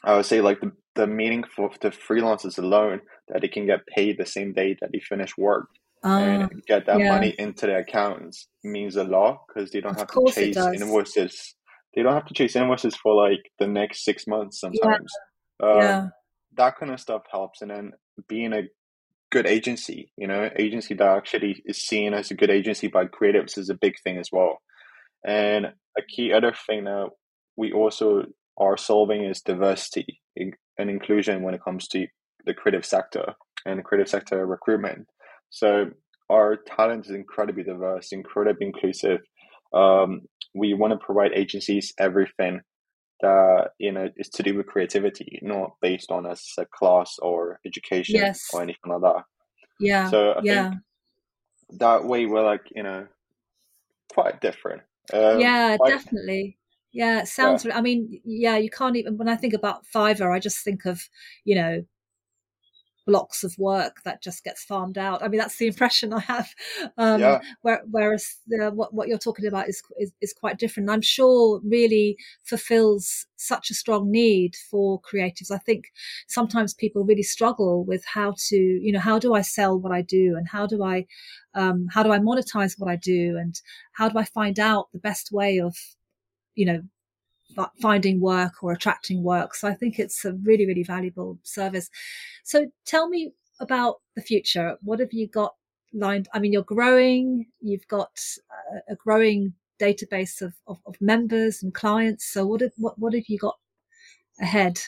I 0.05 0.17
would 0.17 0.27
say 0.27 0.41
like 0.41 0.61
the 0.61 0.73
the 0.95 1.07
meaning 1.07 1.43
for 1.57 1.71
the 1.81 1.91
freelancers 1.91 2.59
alone 2.59 3.01
that 3.29 3.41
they 3.41 3.49
can 3.49 3.67
get 3.67 3.87
paid 3.87 4.19
the 4.19 4.27
same 4.27 4.53
day 4.53 4.77
that 4.81 4.93
they 4.93 5.01
finish 5.01 5.37
work 5.39 5.69
Ah, 6.05 6.19
and 6.19 6.65
get 6.67 6.87
that 6.87 6.99
yeah. 6.99 7.09
money 7.11 7.35
into 7.39 7.67
their 7.67 7.79
accounts 7.79 8.49
means 8.65 8.97
a 8.97 9.05
lot 9.05 9.45
because 9.47 9.71
they 9.71 9.81
don't 9.81 9.93
Of 9.93 9.99
have 9.99 10.09
to 10.09 10.33
chase 10.33 10.57
invoices. 10.75 11.55
They 11.95 12.03
don't 12.03 12.15
have 12.15 12.27
to 12.27 12.35
chase 12.35 12.57
invoices 12.57 12.97
for 12.97 13.15
like 13.15 13.41
the 13.59 13.67
next 13.69 14.05
six 14.05 14.27
months 14.27 14.61
Yeah. 14.63 14.81
sometimes. 14.81 15.13
Um, 15.63 15.79
Yeah. 15.79 16.09
that 16.55 16.77
kind 16.79 16.93
of 16.93 17.01
stuff 17.01 17.23
helps. 17.31 17.63
And 17.63 17.71
then 17.71 17.93
being 18.29 18.53
a 18.53 18.63
good 19.31 19.47
agency, 19.47 20.13
you 20.17 20.27
know, 20.27 20.51
agency 20.59 20.95
that 20.95 21.17
actually 21.17 21.63
is 21.65 21.79
seen 21.79 22.15
as 22.15 22.31
a 22.31 22.35
good 22.35 22.51
agency 22.51 22.89
by 22.89 23.07
creatives 23.07 23.57
is 23.57 23.71
a 23.71 23.75
big 23.75 23.95
thing 24.03 24.19
as 24.19 24.29
well. 24.33 24.61
And 25.25 25.67
a 25.67 26.03
key 26.09 26.33
other 26.33 26.53
thing 26.67 26.85
that 26.85 27.11
we 27.57 27.73
also 27.73 28.25
are 28.59 28.77
solving 28.77 29.25
is 29.25 29.41
diversity 29.41 30.21
and 30.37 30.91
inclusion 30.91 31.43
when 31.43 31.55
it 31.55 31.63
comes 31.63 31.87
to 31.89 32.07
the 32.45 32.55
creative 32.55 32.85
sector 32.85 33.35
and 33.65 33.79
the 33.79 33.83
creative 33.83 34.09
sector 34.09 34.45
recruitment. 34.45 35.07
So 35.53 35.91
our 36.31 36.57
talent 36.57 37.07
is 37.07 37.13
incredibly 37.13 37.63
diverse, 37.63 38.09
incredibly 38.13 38.67
inclusive. 38.67 39.21
Um, 39.73 40.23
we 40.55 40.75
want 40.75 40.93
to 40.93 41.05
provide 41.07 41.33
agencies 41.35 41.93
everything 41.99 42.61
that 43.21 43.71
you 43.79 43.93
know 43.93 44.09
is 44.17 44.29
to 44.31 44.43
do 44.43 44.57
with 44.57 44.67
creativity, 44.67 45.39
not 45.43 45.73
based 45.81 46.11
on 46.11 46.27
a, 46.27 46.37
a 46.59 46.67
class 46.75 47.17
or 47.21 47.61
education 47.67 48.21
Yes. 48.21 48.51
or 48.53 48.63
anything 48.63 48.93
like 48.93 49.03
that. 49.03 49.25
Yeah. 49.81 50.11
So 50.11 50.33
I 50.33 50.43
Yeah. 50.43 50.71
think 50.71 50.83
that 51.81 52.05
way 52.05 52.27
we're 52.27 52.45
like 52.45 52.63
you 52.75 52.83
know 52.83 53.07
quite 54.13 54.41
different. 54.41 54.83
Um, 55.13 55.41
Yeah, 55.41 55.77
quite 55.79 55.93
definitely. 55.93 56.59
Yeah, 56.93 57.21
it 57.21 57.21
yeah, 57.23 57.27
sounds. 57.29 57.67
I 57.73 57.81
mean, 57.81 58.21
yeah, 58.25 58.57
you 58.59 58.71
can't 58.71 58.97
even. 58.97 59.17
When 59.17 59.29
I 59.29 59.37
think 59.37 59.55
about 59.55 59.87
Fiverr, 59.87 60.35
I 60.35 60.39
just 60.39 60.63
think 60.65 60.85
of, 60.85 61.09
you 61.45 61.55
know, 61.55 61.85
blocks 63.07 63.43
of 63.45 63.57
work 63.59 64.03
that 64.05 64.23
just 64.23 64.45
gets 64.45 64.65
farmed 64.65 64.99
out. 64.99 65.23
I 65.23 65.29
mean, 65.29 65.39
that's 65.39 65.57
the 65.57 65.67
impression 65.73 66.13
I 66.13 66.21
have. 66.21 66.49
Um, 66.97 67.21
yeah, 67.21 67.41
where, 67.63 67.83
whereas 67.91 68.37
the, 68.47 68.71
what 68.71 68.95
what 68.95 69.09
you're 69.09 69.19
talking 69.19 69.47
about 69.47 69.69
is, 69.69 69.83
is 69.99 70.13
is 70.21 70.33
quite 70.33 70.59
different. 70.59 70.91
I'm 70.91 71.03
sure 71.03 71.61
really 71.65 72.17
fulfills 72.45 73.27
such 73.37 73.71
a 73.71 73.75
strong 73.75 74.11
need 74.11 74.55
for 74.71 75.01
creatives. 75.01 75.51
I 75.51 75.59
think 75.59 75.87
sometimes 76.29 76.75
people 76.75 77.05
really 77.05 77.23
struggle 77.23 77.85
with 77.85 78.05
how 78.05 78.35
to, 78.49 78.57
you 78.57 78.93
know, 78.93 79.01
how 79.01 79.19
do 79.19 79.35
I 79.35 79.43
sell 79.43 79.79
what 79.79 79.93
I 79.93 80.03
do, 80.03 80.35
and 80.37 80.49
how 80.49 80.67
do 80.67 80.83
I, 80.83 81.07
um, 81.55 81.87
how 81.93 82.03
do 82.03 82.13
I 82.13 82.19
monetize 82.19 82.79
what 82.79 82.91
I 82.91 82.97
do, 82.97 83.37
and 83.39 83.61
how 83.93 84.09
do 84.09 84.19
I 84.19 84.25
find 84.25 84.59
out 84.59 84.89
the 84.93 84.99
best 84.99 85.33
way 85.33 85.59
of, 85.61 85.77
you 86.55 86.67
know, 86.67 86.83
finding 87.81 88.21
work 88.21 88.63
or 88.63 88.73
attracting 88.73 89.23
work. 89.23 89.55
So 89.55 89.69
I 89.69 89.75
think 89.75 89.99
it's 89.99 90.25
a 90.25 90.33
really, 90.33 90.67
really 90.67 90.83
valuable 90.83 91.39
service. 91.43 91.91
So 92.45 92.71
tell 92.87 93.09
me 93.09 93.33
about 93.61 93.97
the 94.17 94.23
future. 94.23 94.77
What 94.83 95.01
have 95.01 95.13
you 95.13 95.29
got 95.29 95.55
lined? 95.93 96.29
I 96.33 96.39
mean, 96.39 96.53
you're 96.53 96.63
growing, 96.63 97.47
you've 97.61 97.87
got 97.89 98.19
a, 98.89 98.97
growing 98.97 99.55
database 99.81 100.41
of, 100.41 100.55
of, 100.67 100.79
of 100.87 100.97
members 101.01 101.63
and 101.63 101.75
clients. 101.75 102.27
So 102.27 102.47
what 102.47 102.61
have, 102.61 102.73
what, 102.77 102.99
what 102.99 103.15
have 103.15 103.25
you 103.29 103.39
got 103.39 103.57
ahead? 104.41 104.81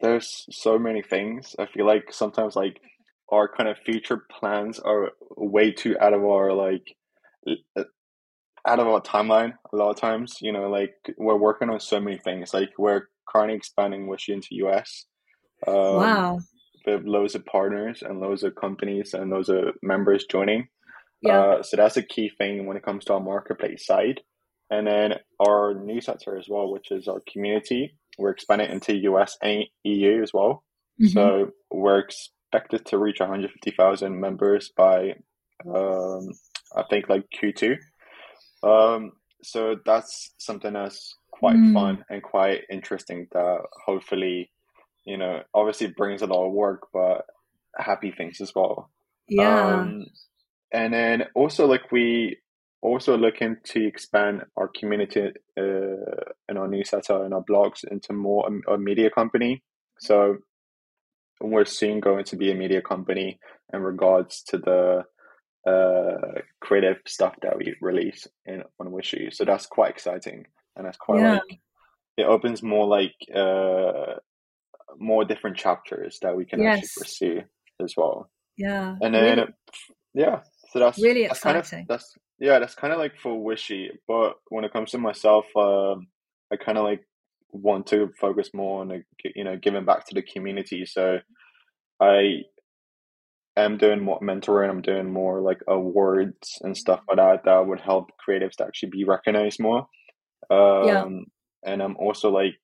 there's 0.00 0.46
so 0.50 0.78
many 0.78 1.02
things. 1.02 1.54
I 1.58 1.66
feel 1.66 1.86
like 1.86 2.12
sometimes 2.12 2.56
like 2.56 2.80
our 3.30 3.48
kind 3.48 3.68
of 3.68 3.76
future 3.84 4.24
plans 4.30 4.78
are 4.78 5.10
way 5.36 5.70
too 5.70 5.96
out 6.00 6.14
of 6.14 6.24
our 6.24 6.52
like 6.52 6.96
out 8.66 8.78
of 8.78 8.86
our 8.86 9.00
timeline 9.00 9.54
a 9.72 9.76
lot 9.76 9.90
of 9.90 9.96
times. 9.96 10.38
You 10.40 10.52
know, 10.52 10.68
like 10.70 10.94
we're 11.18 11.36
working 11.36 11.70
on 11.70 11.80
so 11.80 12.00
many 12.00 12.18
things. 12.18 12.52
Like 12.54 12.70
we're 12.78 13.08
currently 13.28 13.56
expanding 13.56 14.06
Wishu 14.08 14.30
into 14.34 14.48
US. 14.66 15.06
Um, 15.66 15.74
Wow. 15.74 16.38
we 16.86 16.92
have 16.92 17.04
loads 17.04 17.34
of 17.34 17.44
partners 17.44 18.02
and 18.02 18.20
loads 18.20 18.42
of 18.42 18.54
companies 18.54 19.14
and 19.14 19.30
loads 19.30 19.48
of 19.48 19.74
members 19.82 20.24
joining. 20.30 20.68
Yeah. 21.22 21.38
Uh, 21.40 21.62
so 21.62 21.76
that's 21.76 21.96
a 21.98 22.02
key 22.02 22.30
thing 22.38 22.66
when 22.66 22.76
it 22.76 22.82
comes 22.82 23.04
to 23.06 23.14
our 23.14 23.20
marketplace 23.20 23.84
side. 23.86 24.22
And 24.70 24.86
then 24.86 25.14
our 25.38 25.74
newsletter 25.74 26.36
as 26.38 26.48
well, 26.48 26.72
which 26.72 26.90
is 26.90 27.08
our 27.08 27.20
community. 27.30 27.94
We're 28.18 28.30
expanding 28.30 28.70
into 28.70 28.94
US 29.10 29.36
and 29.42 29.64
EU 29.84 30.22
as 30.22 30.32
well. 30.32 30.64
Mhm. 31.00 31.12
So 31.12 31.50
we're 31.70 31.98
expected 31.98 32.86
to 32.86 32.98
reach 32.98 33.20
150,000 33.20 34.18
members 34.20 34.70
by, 34.76 35.14
um, 35.66 36.28
I 36.74 36.84
think, 36.88 37.08
like 37.08 37.24
Q2. 37.30 37.76
Um, 38.62 39.12
so 39.42 39.76
that's 39.84 40.34
something 40.38 40.72
that's 40.74 41.16
quite 41.30 41.56
Mm. 41.56 41.72
fun 41.72 42.04
and 42.10 42.22
quite 42.22 42.62
interesting 42.70 43.26
that 43.32 43.60
hopefully, 43.86 44.50
you 45.04 45.16
know, 45.16 45.42
obviously 45.54 45.86
brings 45.88 46.22
a 46.22 46.26
lot 46.26 46.46
of 46.46 46.52
work, 46.52 46.88
but 46.92 47.24
happy 47.78 48.10
things 48.10 48.40
as 48.40 48.54
well. 48.54 48.90
Yeah. 49.28 49.80
Um, 49.80 50.06
and 50.72 50.92
then 50.92 51.24
also 51.34 51.66
like 51.66 51.90
we 51.90 52.38
also 52.82 53.16
looking 53.16 53.56
to 53.64 53.86
expand 53.86 54.44
our 54.56 54.68
community 54.68 55.32
uh, 55.58 56.24
and 56.48 56.58
our 56.58 56.68
newsletter 56.68 57.24
and 57.24 57.34
our 57.34 57.44
blogs 57.44 57.84
into 57.90 58.12
more 58.12 58.48
a, 58.68 58.74
a 58.74 58.78
media 58.78 59.10
company. 59.10 59.62
So 59.98 60.38
we're 61.40 61.64
soon 61.64 62.00
going 62.00 62.24
to 62.24 62.36
be 62.36 62.50
a 62.50 62.54
media 62.54 62.82
company 62.82 63.38
in 63.72 63.82
regards 63.82 64.42
to 64.48 64.58
the 64.58 65.04
uh, 65.66 66.40
creative 66.60 66.98
stuff 67.06 67.34
that 67.42 67.56
we 67.58 67.74
release 67.80 68.26
in 68.46 68.62
on 68.78 68.88
Wishu. 68.88 69.32
So 69.32 69.44
that's 69.44 69.66
quite 69.66 69.90
exciting, 69.90 70.46
and 70.76 70.86
that's 70.86 70.96
quite 70.96 71.20
Yeah. 71.20 71.32
like 71.34 71.60
it 72.16 72.24
opens 72.26 72.62
more 72.62 72.86
like 72.86 73.14
uh, 73.34 74.14
more 74.98 75.24
different 75.24 75.56
chapters 75.56 76.18
that 76.22 76.36
we 76.36 76.44
can 76.44 76.60
actually 76.66 76.88
pursue 76.98 77.42
as 77.82 77.94
well. 77.96 78.30
Yeah. 78.56 78.96
And 79.00 79.14
then 79.14 79.38
Really, 79.38 79.52
yeah, 80.14 80.40
so 80.70 80.78
that's 80.80 81.00
really 81.00 81.26
that's 81.26 81.40
kind 81.40 81.56
of 81.56 81.64
exciting. 81.64 81.86
that's 81.88 82.14
yeah, 82.38 82.58
that's 82.58 82.74
kind 82.74 82.92
of 82.92 82.98
like 82.98 83.16
for 83.18 83.32
Wishu. 83.38 83.88
But 84.08 84.34
when 84.48 84.64
it 84.64 84.72
comes 84.72 84.90
to 84.92 84.98
myself, 84.98 85.44
um, 85.56 86.08
I 86.52 86.56
kind 86.56 86.78
of 86.78 86.84
like 86.84 87.04
want 87.52 87.86
to 87.88 88.10
focus 88.20 88.50
more 88.54 88.80
on 88.80 89.04
you 89.34 89.44
know 89.44 89.56
giving 89.56 89.84
back 89.84 90.06
to 90.08 90.14
the 90.14 90.22
community. 90.22 90.84
So 90.86 91.18
I 92.00 92.42
am 93.56 93.76
doing 93.78 94.00
more 94.02 94.20
mentoring. 94.20 94.70
I'm 94.70 94.82
doing 94.82 95.12
more 95.12 95.40
like 95.40 95.60
awards 95.68 96.58
and 96.62 96.76
stuff 96.76 97.00
like 97.08 97.16
that 97.18 97.44
that 97.44 97.66
would 97.66 97.80
help 97.80 98.10
creatives 98.26 98.56
to 98.56 98.64
actually 98.66 98.90
be 98.90 99.04
recognized 99.04 99.60
more. 99.60 99.86
Yeah. 100.50 101.02
Um, 101.02 101.26
and 101.64 101.82
I'm 101.82 101.96
also 101.96 102.30
like 102.30 102.56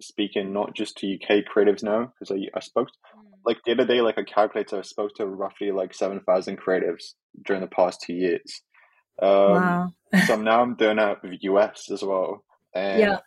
speaking 0.00 0.52
not 0.52 0.74
just 0.74 0.96
to 0.98 1.12
UK 1.14 1.44
creatives 1.44 1.82
now 1.82 2.12
because 2.18 2.30
I, 2.36 2.46
I 2.56 2.60
spoke 2.60 2.88
like 3.44 3.58
the 3.64 3.72
other 3.72 3.84
day 3.86 4.00
like 4.00 4.18
I 4.18 4.22
calculated, 4.22 4.78
I 4.78 4.82
spoke 4.82 5.14
to 5.16 5.26
roughly 5.26 5.70
like 5.72 5.92
seven 5.94 6.20
thousand 6.20 6.58
creatives 6.60 7.14
during 7.44 7.60
the 7.62 7.68
past 7.68 8.00
two 8.06 8.14
years. 8.14 8.62
Um, 9.20 9.28
Wow. 9.30 9.92
so 10.26 10.36
now 10.36 10.62
I'm 10.62 10.76
doing 10.76 10.96
that 10.96 11.22
with 11.22 11.42
US 11.42 11.90
as 11.90 12.02
well, 12.02 12.44
and 12.74 13.00
Yeah. 13.00 13.18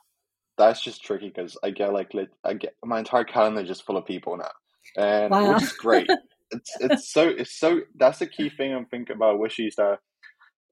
that's 0.58 0.82
just 0.82 1.04
tricky 1.04 1.28
because 1.28 1.58
I 1.64 1.72
get 1.72 1.94
like 1.94 2.14
lit- 2.14 2.34
I 2.44 2.54
get 2.54 2.76
my 2.84 3.00
entire 3.00 3.24
calendar 3.26 3.64
just 3.64 3.86
full 3.86 3.98
of 3.98 4.06
people 4.06 4.38
now, 4.38 4.52
and 4.98 5.32
Wow. 5.32 5.54
which 5.54 5.64
is 5.64 5.74
great. 5.74 6.10
It's 6.52 6.72
it's 6.80 7.14
so 7.14 7.28
it's 7.28 7.60
so 7.60 7.82
that's 7.98 8.20
the 8.20 8.28
key 8.28 8.50
thing 8.50 8.74
I'm 8.74 8.86
thinking 8.86 9.16
about 9.16 9.40
Wishu 9.40 9.68
is 9.68 9.76
that 9.76 10.00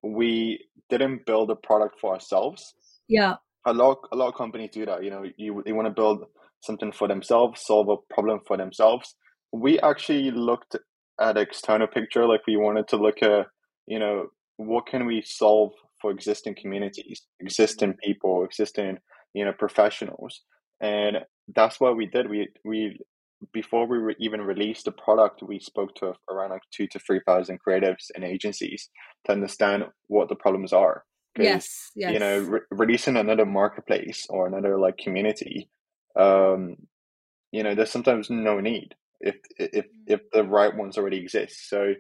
we 0.04 0.65
didn't 0.89 1.26
build 1.26 1.52
a 1.52 1.56
product 1.56 2.00
for 2.00 2.13
ourselves. 2.13 2.74
Yeah. 3.08 3.36
A 3.65 3.74
lot 3.74 4.00
a 4.12 4.15
lot 4.15 4.30
of 4.30 4.36
companies 4.36 4.72
do 4.74 4.86
that. 4.86 5.04
You 5.04 5.10
know, 5.10 5.24
you 5.38 5.62
they 5.65 5.74
want 5.74 5.88
to 5.88 5.94
build 5.94 6.26
something 6.62 6.92
for 6.92 7.08
themselves, 7.08 7.65
solve 7.65 7.89
a 7.89 8.13
problem 8.13 8.39
for 8.48 8.58
themselves. 8.58 9.15
We 9.52 9.80
actually 9.80 10.32
looked 10.32 10.76
at 11.20 11.38
external 11.38 11.88
picture, 11.88 12.26
like 12.26 12.42
we 12.48 12.58
wanted 12.58 12.88
to 12.89 12.98
look 12.98 13.22
at 13.22 13.48
you 13.88 14.00
know 14.00 14.28
what 14.58 14.88
can 14.88 15.06
we 15.06 15.22
solve 15.22 15.72
for 16.02 16.12
existing 16.12 16.56
communities, 16.60 17.24
existing 17.39 17.96
people, 18.04 18.44
existing 18.44 18.98
you 19.34 19.46
know 19.46 19.54
professionals, 19.54 20.42
and 20.82 21.18
that's 21.56 21.80
what 21.80 21.98
we 21.98 22.06
did. 22.06 22.30
We 22.30 22.50
we 22.63 23.00
before 23.54 23.88
we 23.88 23.97
re- 23.97 24.15
even 24.19 24.41
released 24.41 24.86
the 24.86 24.91
product, 24.91 25.41
we 25.43 25.60
spoke 25.60 25.95
to 25.95 26.13
around 26.30 26.52
like 26.52 26.62
two 26.71 26.88
to 26.88 26.99
three 26.99 27.21
thousand 27.25 27.60
creatives 27.65 28.06
and 28.15 28.23
agencies 28.23 28.89
to 29.25 29.32
understand 29.32 29.86
what 30.08 30.30
the 30.30 30.36
problems 30.36 30.73
are. 30.73 31.04
Yes, 31.38 31.91
yes. 31.95 32.13
You 32.13 32.19
know, 32.19 32.39
re- 32.39 32.60
releasing 32.71 33.15
another 33.15 33.45
marketplace 33.45 34.25
or 34.30 34.47
another 34.47 34.78
like 34.78 34.97
community, 34.97 35.69
um, 36.19 36.75
you 37.52 37.63
know, 37.63 37.75
there's 37.75 37.91
sometimes 37.91 38.30
no 38.30 38.60
need 38.60 38.95
if 39.21 39.36
if 39.58 39.86
Mm. 39.86 39.89
if 40.08 40.21
the 40.32 40.43
right 40.43 40.75
ones 40.75 40.97
already 40.97 41.17
exist. 41.17 41.69
So 41.69 41.93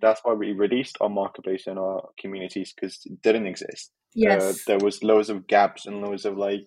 that's 0.00 0.20
why 0.24 0.34
we 0.34 0.52
released 0.52 0.96
our 1.00 1.08
marketplace 1.08 1.66
and 1.66 1.78
our 1.78 2.08
communities 2.20 2.72
because 2.74 3.00
it 3.04 3.20
didn't 3.22 3.46
exist. 3.46 3.92
Uh, 4.16 4.54
Yes. 4.54 4.64
there 4.64 4.78
was 4.78 5.02
loads 5.02 5.28
of 5.30 5.46
gaps 5.46 5.86
and 5.86 6.00
loads 6.00 6.24
of 6.24 6.36
like 6.38 6.66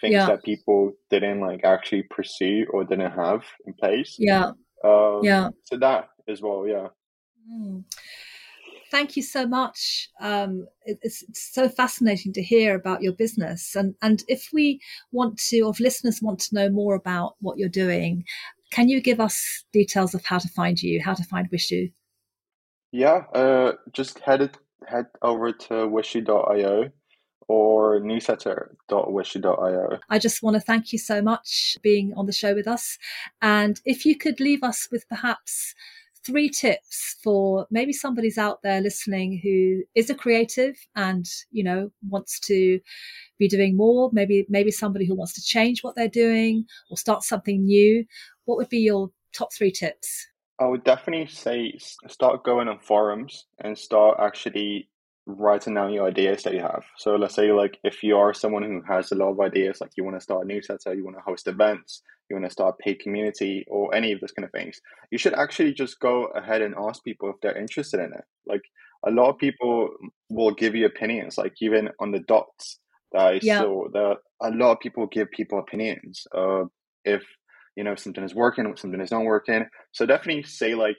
things 0.00 0.12
Yeah. 0.14 0.26
that 0.26 0.42
people 0.44 0.92
didn't 1.10 1.40
like 1.40 1.64
actually 1.64 2.02
pursue 2.04 2.66
or 2.72 2.84
didn't 2.84 3.12
have 3.12 3.44
in 3.66 3.74
place. 3.74 4.16
Yeah. 4.18 4.52
Um, 4.84 5.20
Yeah. 5.22 5.50
So 5.64 5.76
that 5.78 6.08
as 6.28 6.40
well, 6.42 6.66
yeah. 6.66 6.88
Mm. 7.50 7.84
Thank 8.90 9.16
you 9.16 9.22
so 9.22 9.46
much. 9.46 10.08
Um, 10.20 10.66
it- 10.84 10.98
it's, 11.02 11.22
it's 11.22 11.52
so 11.54 11.68
fascinating 11.68 12.32
to 12.32 12.42
hear 12.42 12.74
about 12.74 13.02
your 13.02 13.12
business, 13.12 13.76
and 13.76 13.94
and 14.02 14.24
if 14.26 14.48
we 14.52 14.80
want 15.12 15.38
to, 15.50 15.60
or 15.60 15.70
if 15.70 15.78
listeners 15.80 16.20
want 16.20 16.40
to 16.40 16.54
know 16.54 16.68
more 16.70 16.94
about 16.96 17.36
what 17.40 17.56
you're 17.58 17.68
doing, 17.68 18.24
can 18.72 18.88
you 18.88 19.00
give 19.00 19.20
us 19.20 19.64
details 19.72 20.14
of 20.14 20.24
how 20.24 20.38
to 20.38 20.48
find 20.48 20.82
you, 20.82 21.00
how 21.00 21.14
to 21.14 21.22
find 21.24 21.48
Wishu? 21.50 21.92
Yeah, 22.92 23.24
uh, 23.34 23.72
just 23.92 24.18
head 24.20 24.40
it, 24.42 24.58
head 24.88 25.06
over 25.22 25.52
to 25.52 25.86
wishu.io 25.86 26.90
or 27.50 27.98
newsletter.wishu.io. 27.98 29.98
I 30.08 30.18
just 30.20 30.40
want 30.40 30.54
to 30.54 30.60
thank 30.60 30.92
you 30.92 31.00
so 31.00 31.20
much 31.20 31.72
for 31.74 31.80
being 31.80 32.14
on 32.16 32.26
the 32.26 32.32
show 32.32 32.54
with 32.54 32.68
us, 32.68 32.96
and 33.42 33.80
if 33.84 34.06
you 34.06 34.16
could 34.16 34.38
leave 34.38 34.62
us 34.62 34.86
with 34.92 35.08
perhaps 35.08 35.74
three 36.24 36.48
tips 36.48 37.16
for 37.24 37.66
maybe 37.70 37.92
somebody's 37.92 38.38
out 38.38 38.62
there 38.62 38.80
listening 38.80 39.40
who 39.42 39.82
is 39.96 40.10
a 40.10 40.14
creative 40.14 40.76
and 40.94 41.26
you 41.50 41.64
know 41.64 41.90
wants 42.10 42.38
to 42.38 42.78
be 43.38 43.48
doing 43.48 43.74
more 43.74 44.10
maybe 44.12 44.44
maybe 44.50 44.70
somebody 44.70 45.06
who 45.06 45.14
wants 45.14 45.32
to 45.32 45.40
change 45.40 45.82
what 45.82 45.96
they're 45.96 46.08
doing 46.08 46.66
or 46.90 46.98
start 46.98 47.22
something 47.22 47.64
new 47.64 48.04
what 48.44 48.58
would 48.58 48.68
be 48.68 48.80
your 48.80 49.10
top 49.32 49.48
three 49.54 49.72
tips 49.72 50.26
I 50.58 50.66
would 50.66 50.84
definitely 50.84 51.26
say 51.26 51.78
start 52.06 52.44
going 52.44 52.68
on 52.68 52.80
forums 52.80 53.46
and 53.60 53.78
start 53.78 54.18
actually 54.20 54.89
writing 55.30 55.74
down 55.74 55.92
your 55.92 56.06
ideas 56.06 56.42
that 56.42 56.54
you 56.54 56.60
have. 56.60 56.84
So 56.96 57.16
let's 57.16 57.34
say 57.34 57.52
like 57.52 57.78
if 57.84 58.02
you 58.02 58.16
are 58.16 58.34
someone 58.34 58.62
who 58.62 58.82
has 58.92 59.12
a 59.12 59.14
lot 59.14 59.30
of 59.30 59.40
ideas, 59.40 59.80
like 59.80 59.92
you 59.96 60.04
want 60.04 60.16
to 60.16 60.20
start 60.20 60.44
a 60.44 60.48
newsletter, 60.48 60.94
you 60.94 61.04
want 61.04 61.16
to 61.16 61.22
host 61.22 61.46
events, 61.46 62.02
you 62.28 62.36
want 62.36 62.46
to 62.46 62.52
start 62.52 62.76
a 62.78 62.82
paid 62.82 63.00
community 63.00 63.64
or 63.68 63.94
any 63.94 64.12
of 64.12 64.20
those 64.20 64.32
kind 64.32 64.44
of 64.44 64.52
things, 64.52 64.80
you 65.10 65.18
should 65.18 65.34
actually 65.34 65.72
just 65.72 66.00
go 66.00 66.26
ahead 66.26 66.62
and 66.62 66.74
ask 66.78 67.02
people 67.04 67.30
if 67.30 67.36
they're 67.42 67.56
interested 67.58 68.00
in 68.00 68.12
it. 68.12 68.24
Like 68.46 68.62
a 69.06 69.10
lot 69.10 69.30
of 69.30 69.38
people 69.38 69.90
will 70.28 70.54
give 70.54 70.74
you 70.74 70.86
opinions, 70.86 71.38
like 71.38 71.54
even 71.60 71.90
on 72.00 72.12
the 72.12 72.20
dots 72.20 72.78
that 73.12 73.22
I 73.22 73.38
Yeah. 73.42 73.64
saw 73.64 73.88
that 73.92 74.18
a 74.42 74.50
lot 74.50 74.72
of 74.72 74.80
people 74.80 75.06
give 75.06 75.30
people 75.30 75.58
opinions. 75.58 76.26
Uh, 76.34 76.64
if 77.04 77.22
you 77.76 77.84
know 77.84 77.94
something 77.94 78.24
is 78.24 78.34
working, 78.34 78.66
or 78.66 78.76
something 78.76 79.00
is 79.00 79.10
not 79.10 79.24
working. 79.24 79.66
So 79.92 80.06
definitely 80.06 80.42
say 80.44 80.74
like, 80.74 80.96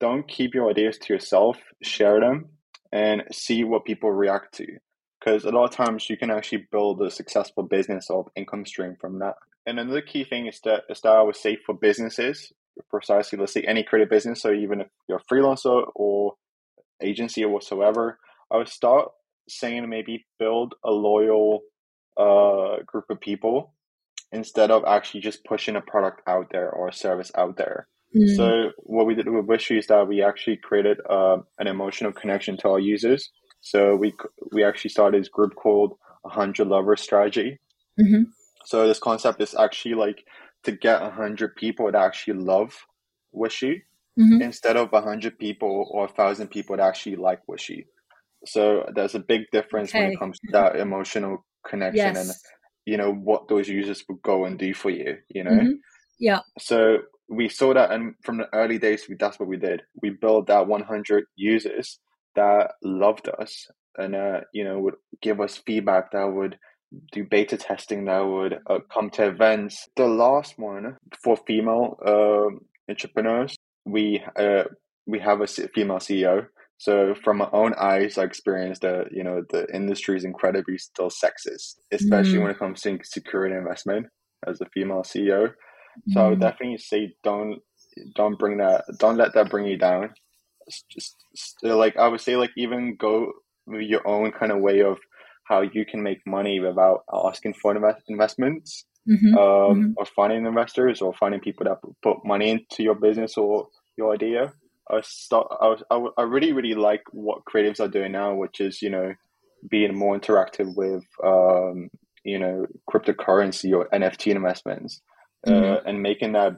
don't 0.00 0.28
keep 0.28 0.54
your 0.54 0.70
ideas 0.70 0.98
to 0.98 1.12
yourself. 1.12 1.58
Share 1.82 2.20
them 2.20 2.50
and 2.92 3.22
see 3.32 3.64
what 3.64 3.84
people 3.84 4.10
react 4.10 4.54
to. 4.56 4.66
Because 5.18 5.44
a 5.44 5.50
lot 5.50 5.64
of 5.64 5.70
times 5.70 6.10
you 6.10 6.16
can 6.16 6.30
actually 6.30 6.66
build 6.70 7.00
a 7.00 7.10
successful 7.10 7.62
business 7.62 8.10
or 8.10 8.26
income 8.36 8.66
stream 8.66 8.96
from 9.00 9.20
that. 9.20 9.36
And 9.66 9.78
another 9.78 10.02
key 10.02 10.24
thing 10.24 10.46
is 10.46 10.60
that 10.64 10.82
that 10.88 11.06
I 11.06 11.22
would 11.22 11.36
say 11.36 11.56
for 11.56 11.74
businesses, 11.74 12.52
precisely, 12.90 13.38
let's 13.38 13.52
say 13.52 13.62
any 13.62 13.84
creative 13.84 14.10
business. 14.10 14.42
So 14.42 14.52
even 14.52 14.80
if 14.80 14.88
you're 15.08 15.18
a 15.18 15.32
freelancer 15.32 15.84
or 15.94 16.34
agency 17.00 17.44
or 17.44 17.50
whatsoever, 17.50 18.18
I 18.50 18.56
would 18.56 18.68
start 18.68 19.10
saying 19.48 19.88
maybe 19.88 20.26
build 20.38 20.74
a 20.84 20.90
loyal 20.90 21.60
uh, 22.16 22.82
group 22.86 23.06
of 23.10 23.20
people 23.20 23.74
instead 24.32 24.70
of 24.70 24.84
actually 24.84 25.20
just 25.20 25.44
pushing 25.44 25.76
a 25.76 25.80
product 25.80 26.22
out 26.26 26.48
there 26.50 26.70
or 26.70 26.88
a 26.88 26.92
service 26.92 27.30
out 27.36 27.56
there. 27.56 27.86
Mm, 28.14 28.36
So 28.36 28.70
what 28.78 29.06
we 29.06 29.14
did 29.14 29.28
with 29.28 29.46
Wishu 29.46 29.78
is 29.78 29.86
that 29.88 30.06
we 30.08 30.22
actually 30.22 30.56
created 30.58 30.98
uh, 31.08 31.38
an 31.58 31.66
emotional 31.66 32.12
connection 32.12 32.56
to 32.58 32.68
our 32.70 32.78
users. 32.80 33.30
So 33.60 33.96
we 33.96 34.14
we 34.52 34.64
actually 34.64 34.90
started 34.90 35.20
this 35.20 35.28
group 35.28 35.54
called 35.54 35.98
100 36.22 36.66
Lovers 36.68 37.00
Strategy. 37.02 37.58
mhm. 37.98 38.32
So 38.64 38.86
this 38.86 38.98
concept 38.98 39.40
is 39.40 39.54
actually 39.54 39.94
like 39.94 40.24
to 40.64 40.72
get 40.72 41.02
100 41.02 41.56
people 41.56 41.90
that 41.90 42.00
actually 42.00 42.38
love 42.38 42.74
Wishu 43.34 43.80
Mhm. 44.16 44.40
instead 44.40 44.76
of 44.76 44.92
100 44.92 45.38
people 45.38 45.88
or 45.90 46.04
1,000 46.06 46.48
people 46.48 46.76
that 46.76 46.86
actually 46.88 47.16
like 47.16 47.40
Wishu. 47.48 47.84
So 48.46 48.86
there's 48.94 49.14
a 49.14 49.20
big 49.20 49.42
difference 49.52 49.96
when 49.96 50.06
it 50.06 50.14
comes 50.18 50.40
to 50.40 50.52
that 50.52 50.76
emotional 50.76 51.46
connection 51.66 52.16
and 52.16 52.32
you 52.86 52.96
know 52.96 53.12
what 53.12 53.48
those 53.48 53.68
users 53.68 54.04
would 54.08 54.22
go 54.22 54.44
and 54.46 54.58
do 54.58 54.74
for 54.74 54.90
you 54.90 55.18
you 55.28 55.44
know 55.44 55.64
Mhm. 55.64 55.78
yeah 56.18 56.40
so 56.58 56.98
we 57.32 57.48
saw 57.48 57.74
that 57.74 57.90
and 57.92 58.14
from 58.24 58.36
the 58.38 58.48
early 58.54 58.78
days 58.78 59.06
we, 59.08 59.16
that's 59.18 59.38
what 59.40 59.48
we 59.48 59.56
did. 59.56 59.82
We 60.02 60.10
built 60.10 60.46
that 60.48 60.66
100 60.66 61.24
users 61.36 61.98
that 62.36 62.72
loved 62.82 63.28
us 63.40 63.66
and 63.96 64.14
uh, 64.14 64.40
you 64.52 64.64
know 64.64 64.78
would 64.80 64.94
give 65.20 65.40
us 65.40 65.56
feedback 65.66 66.12
that 66.12 66.24
would 66.32 66.58
do 67.12 67.24
beta 67.24 67.56
testing 67.56 68.04
that 68.04 68.20
would 68.20 68.54
uh, 68.70 68.78
come 68.92 69.08
to 69.10 69.26
events. 69.26 69.88
The 69.96 70.06
last 70.06 70.58
one 70.58 70.96
for 71.24 71.36
female 71.46 71.96
um 72.06 72.60
entrepreneurs 72.88 73.56
we 73.84 74.22
uh, 74.36 74.64
we 75.06 75.18
have 75.18 75.40
a 75.40 75.46
female 75.46 75.98
ceo 75.98 76.46
so 76.78 77.14
from 77.24 77.38
my 77.38 77.48
own 77.52 77.72
eyes 77.78 78.18
i 78.18 78.24
experienced 78.24 78.82
that 78.82 79.06
you 79.12 79.24
know 79.24 79.42
the 79.50 79.66
industry 79.74 80.16
is 80.16 80.24
incredibly 80.24 80.76
still 80.78 81.10
sexist 81.10 81.76
especially 81.92 82.38
Mm. 82.38 82.42
when 82.42 82.50
it 82.50 82.58
comes 82.58 82.80
to 82.82 82.98
security 83.04 83.54
investment 83.56 84.06
as 84.46 84.60
a 84.60 84.66
female 84.74 85.02
ceo 85.02 85.52
so 86.08 86.24
I 86.24 86.28
would 86.30 86.38
Mm. 86.38 86.40
definitely 86.40 86.78
say 86.78 87.14
don't 87.22 87.60
don't 88.14 88.38
bring 88.38 88.58
that 88.58 88.84
don't 88.98 89.16
let 89.16 89.34
that 89.34 89.50
bring 89.50 89.66
you 89.66 89.76
down. 89.78 90.10
It's 90.66 90.82
just 90.90 91.16
still 91.34 91.78
like 91.78 91.96
I 91.96 92.08
would 92.08 92.20
say 92.20 92.36
like 92.36 92.52
even 92.56 92.96
go 92.96 93.32
with 93.66 93.82
your 93.82 94.06
own 94.06 94.32
kind 94.32 94.52
of 94.52 94.60
way 94.60 94.80
of 94.82 94.98
how 95.44 95.62
you 95.62 95.84
can 95.84 96.02
make 96.02 96.20
money 96.26 96.60
without 96.60 97.02
asking 97.12 97.54
for 97.54 97.74
invest- 97.74 98.04
investments 98.08 98.84
Mhm. 99.08 99.34
um, 99.36 99.84
Mhm. 99.84 99.94
or 99.96 100.06
finding 100.06 100.46
investors 100.46 101.02
or 101.02 101.12
finding 101.14 101.40
people 101.40 101.64
that 101.64 101.78
put 102.02 102.24
money 102.24 102.50
into 102.50 102.82
your 102.82 102.94
business 102.94 103.36
or 103.36 103.68
your 103.96 104.12
idea. 104.14 104.52
I 104.90 105.00
start. 105.02 105.48
I, 105.60 105.76
I, 105.90 106.06
I 106.18 106.22
really 106.22 106.52
really 106.52 106.74
like 106.74 107.02
what 107.12 107.44
creatives 107.44 107.80
are 107.80 107.88
doing 107.88 108.12
now, 108.12 108.34
which 108.34 108.60
is 108.60 108.82
you 108.82 108.90
know 108.90 109.14
being 109.70 109.96
more 109.96 110.18
interactive 110.18 110.74
with 110.76 111.04
um, 111.24 111.88
you 112.24 112.38
know 112.38 112.66
cryptocurrency 112.90 113.72
or 113.76 113.88
NFT 113.92 114.30
investments 114.32 115.00
uh, 115.46 115.50
Mhm. 115.50 115.82
and 115.86 116.02
making 116.02 116.32
that 116.32 116.56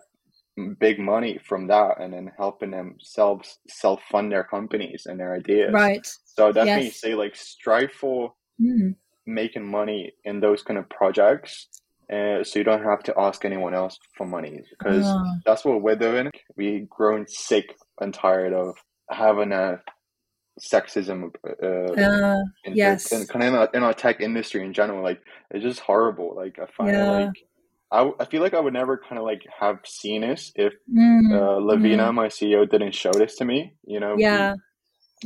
big 0.79 0.99
money 1.01 1.39
from 1.39 1.67
that 1.67 1.99
and 2.01 2.13
then 2.13 2.31
helping 2.37 2.71
themselves 2.71 3.59
self 3.69 4.01
fund 4.11 4.31
their 4.31 4.45
companies 4.45 5.07
and 5.07 5.19
their 5.19 5.35
ideas. 5.35 5.73
right 5.73 6.07
So 6.25 6.53
definitely 6.53 6.85
Yes. 6.87 7.01
say 7.01 7.15
like 7.15 7.35
strive 7.35 7.91
for 7.93 8.35
Mm. 8.61 8.95
making 9.27 9.67
money 9.67 10.13
in 10.25 10.41
those 10.41 10.63
kind 10.63 10.79
of 10.79 10.89
projects. 10.89 11.69
Uh, 12.13 12.45
so 12.45 12.59
you 12.61 12.65
don't 12.65 12.85
have 12.85 13.03
to 13.03 13.15
ask 13.19 13.45
anyone 13.45 13.75
else 13.75 13.99
for 14.17 14.27
money 14.27 14.63
because 14.71 15.07
Ah. 15.07 15.25
that's 15.47 15.65
what 15.65 15.81
we're 15.83 15.97
doing. 15.97 16.31
We've 16.57 16.89
grown 16.89 17.27
sick 17.27 17.75
and 18.01 18.13
tired 18.15 18.53
of 18.53 18.77
having 19.11 19.51
a 19.53 19.83
sexism 20.61 21.35
uh, 21.45 21.93
Uh, 22.01 22.43
in, 22.65 22.77
yes. 22.77 23.11
in 23.13 23.27
kind 23.27 23.43
of 23.45 23.49
in 23.49 23.55
our, 23.59 23.69
in 23.75 23.83
our 23.83 23.95
tech 23.95 24.21
industry 24.21 24.63
in 24.65 24.73
general. 24.73 25.03
Like 25.03 25.21
it's 25.51 25.65
just 25.65 25.81
horrible. 25.81 26.35
Like 26.37 26.59
I 26.61 26.67
find 26.67 26.91
Yeah. 26.91 27.19
it 27.19 27.25
like 27.27 27.47
I, 27.95 28.11
I 28.21 28.27
feel 28.27 28.43
like 28.43 28.55
I 28.55 28.61
would 28.61 28.75
never 28.75 28.99
kind 28.99 29.19
of 29.19 29.25
like 29.25 29.43
have 29.61 29.81
seen 29.87 30.23
this 30.23 30.53
if 30.57 30.75
Mm. 30.93 31.33
uh, 31.33 31.59
Lavina, 31.61 32.11
Mm. 32.11 32.15
my 32.15 32.29
CEO, 32.29 32.71
didn't 32.71 32.95
show 32.95 33.19
this 33.19 33.37
to 33.37 33.47
me. 33.47 33.75
You 33.87 34.01
know, 34.01 34.17
we- 34.17 34.23
yeah 34.33 34.55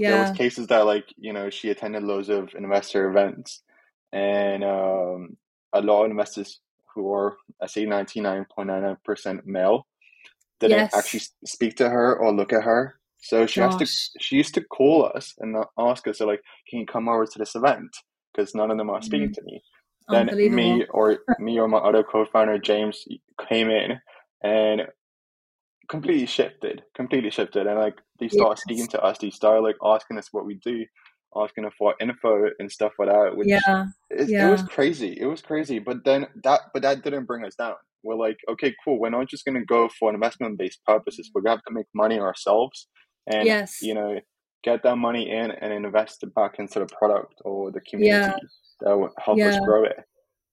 there 0.07 0.19
was 0.19 0.31
cases 0.33 0.69
that 0.69 0.87
like 0.87 1.07
you 1.19 1.33
know 1.35 1.51
she 1.51 1.71
attended 1.71 2.05
loads 2.05 2.31
of 2.31 2.51
investor 2.57 3.11
events, 3.11 3.63
and 4.13 4.65
um, 4.65 5.37
a 5.75 5.83
lot 5.83 6.05
of 6.07 6.11
investors 6.13 6.61
who 6.95 7.13
are 7.13 7.37
I 7.63 7.67
say 7.69 7.87
ninety 7.87 8.21
nine 8.21 8.47
point 8.55 8.69
nine 8.69 8.83
nine 8.85 8.99
percent 9.05 9.47
male 9.47 9.87
didn't 10.61 10.79
Yes. 10.79 10.95
actually 10.95 11.23
speak 11.47 11.77
to 11.79 11.89
her 11.91 12.17
or 12.19 12.33
look 12.35 12.53
at 12.53 12.65
her. 12.65 12.97
So 13.21 13.47
she 13.47 13.61
has 13.61 13.77
to 13.77 13.87
she 14.21 14.37
used 14.37 14.55
to 14.55 14.63
call 14.63 15.11
us 15.15 15.35
and 15.41 15.57
ask 15.79 16.07
us, 16.09 16.19
so 16.19 16.27
like, 16.27 16.43
can 16.71 16.81
you 16.81 16.87
come 16.87 17.09
over 17.09 17.27
to 17.27 17.39
this 17.39 17.55
event? 17.57 17.91
Because 18.35 18.55
none 18.55 18.71
of 18.71 18.79
them 18.79 18.91
are 18.91 19.03
speaking 19.03 19.33
to 19.35 19.43
me. 19.43 19.63
Then 20.11 20.27
me 20.55 20.87
or 20.91 21.19
me 21.39 21.59
or 21.59 21.69
my 21.69 21.79
other 21.79 22.03
co-founder 22.03 22.59
James 22.59 23.05
came 23.49 23.71
in 23.71 24.01
and 24.43 24.83
completely 25.89 26.27
shifted, 26.27 26.83
completely 26.95 27.31
shifted, 27.31 27.67
and 27.67 27.79
like 27.79 27.97
they 28.21 28.29
started 28.29 28.59
Yes. 28.59 28.63
speaking 28.63 28.89
to 28.89 29.03
us. 29.03 29.19
They 29.19 29.31
started 29.31 29.63
like 29.63 29.77
asking 29.85 30.19
us 30.19 30.29
what 30.33 30.47
we 30.47 30.55
do, 30.65 30.85
asking 31.37 31.67
us 31.67 31.73
for 31.79 31.95
info 32.01 32.51
and 32.59 32.71
stuff 32.71 32.93
like 32.99 33.09
that. 33.09 33.37
Which 33.37 33.49
yeah 33.49 33.87
it, 34.11 34.31
it 34.31 34.51
was 34.51 34.63
crazy. 34.63 35.17
It 35.21 35.27
was 35.27 35.43
crazy. 35.43 35.79
But 35.79 36.05
then 36.05 36.27
that 36.45 36.61
but 36.73 36.83
that 36.83 37.03
didn't 37.03 37.27
bring 37.27 37.45
us 37.45 37.55
down. 37.55 37.75
we're 38.03 38.17
like, 38.17 38.39
okay, 38.51 38.75
cool. 38.85 38.99
We're 39.01 39.11
not 39.11 39.29
just 39.29 39.45
going 39.45 39.59
to 39.59 39.65
go 39.65 39.89
for 39.99 40.13
investment 40.13 40.59
based 40.59 40.81
purposes. 40.85 41.31
We're 41.35 41.43
going 41.43 41.57
to 41.57 41.59
have 41.59 41.65
to 41.65 41.75
make 41.75 41.87
money 41.95 42.19
ourselves 42.19 42.89
and, 43.27 43.47
yes. 43.47 43.83
you 43.83 43.95
know, 43.95 44.19
get 44.69 44.83
that 44.83 44.97
money 44.97 45.31
in 45.31 45.51
and 45.51 45.73
invest 45.73 46.23
it 46.23 46.35
back 46.35 46.59
into 46.59 46.81
the 46.81 46.87
product 46.87 47.35
or 47.45 47.71
the 47.71 47.81
community 47.81 48.27
yeah. 48.27 48.37
that 48.81 48.97
will 48.97 49.13
help 49.25 49.39
yeah. 49.39 49.49
us 49.49 49.61
grow 49.65 49.85
it. 49.85 49.97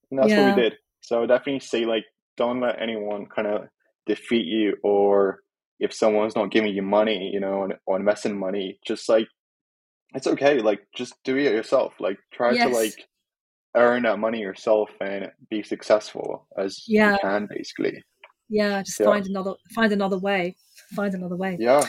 And 0.10 0.20
that's 0.20 0.30
yeah. 0.30 0.48
what 0.48 0.56
we 0.56 0.62
did. 0.62 0.74
So 1.02 1.26
definitely 1.26 1.60
say 1.60 1.86
like, 1.86 2.06
don't 2.38 2.62
let 2.62 2.82
anyone 2.82 3.26
kind 3.34 3.48
of 3.48 3.68
defeat 4.06 4.46
you 4.46 4.76
or 4.84 5.40
if 5.80 5.94
someone's 5.94 6.36
not 6.36 6.52
giving 6.52 6.74
you 6.74 6.82
money, 6.82 7.30
you 7.34 7.40
know, 7.40 7.70
or 7.86 8.00
investing 8.00 8.38
money, 8.38 8.80
just 8.86 9.10
like 9.10 9.28
it's 10.14 10.28
okay. 10.28 10.60
Like 10.60 10.82
just 10.96 11.16
do 11.24 11.36
it 11.36 11.52
yourself. 11.52 11.94
Like 12.00 12.18
try 12.34 12.52
yes. 12.52 12.70
to 12.70 12.76
like 12.76 12.94
earn 13.76 14.04
that 14.04 14.20
money 14.20 14.40
yourself 14.40 14.90
and 15.02 15.32
be 15.50 15.64
successful 15.64 16.48
as 16.58 16.84
yeah. 16.88 17.14
you 17.14 17.20
can 17.22 17.48
basically. 17.54 18.02
Yeah, 18.48 18.84
just 18.84 19.02
find 19.02 19.26
another 19.26 19.54
find 19.74 19.92
another 19.92 20.18
way. 20.18 20.56
Find 20.96 21.14
another 21.14 21.36
way. 21.36 21.58
Yeah. 21.60 21.84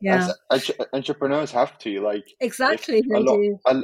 Yeah. 0.00 0.28
As, 0.50 0.70
entrepreneurs 0.92 1.52
have 1.52 1.78
to 1.78 2.00
like 2.00 2.24
exactly 2.40 3.02
a 3.14 3.20
lot. 3.20 3.40
A, 3.66 3.82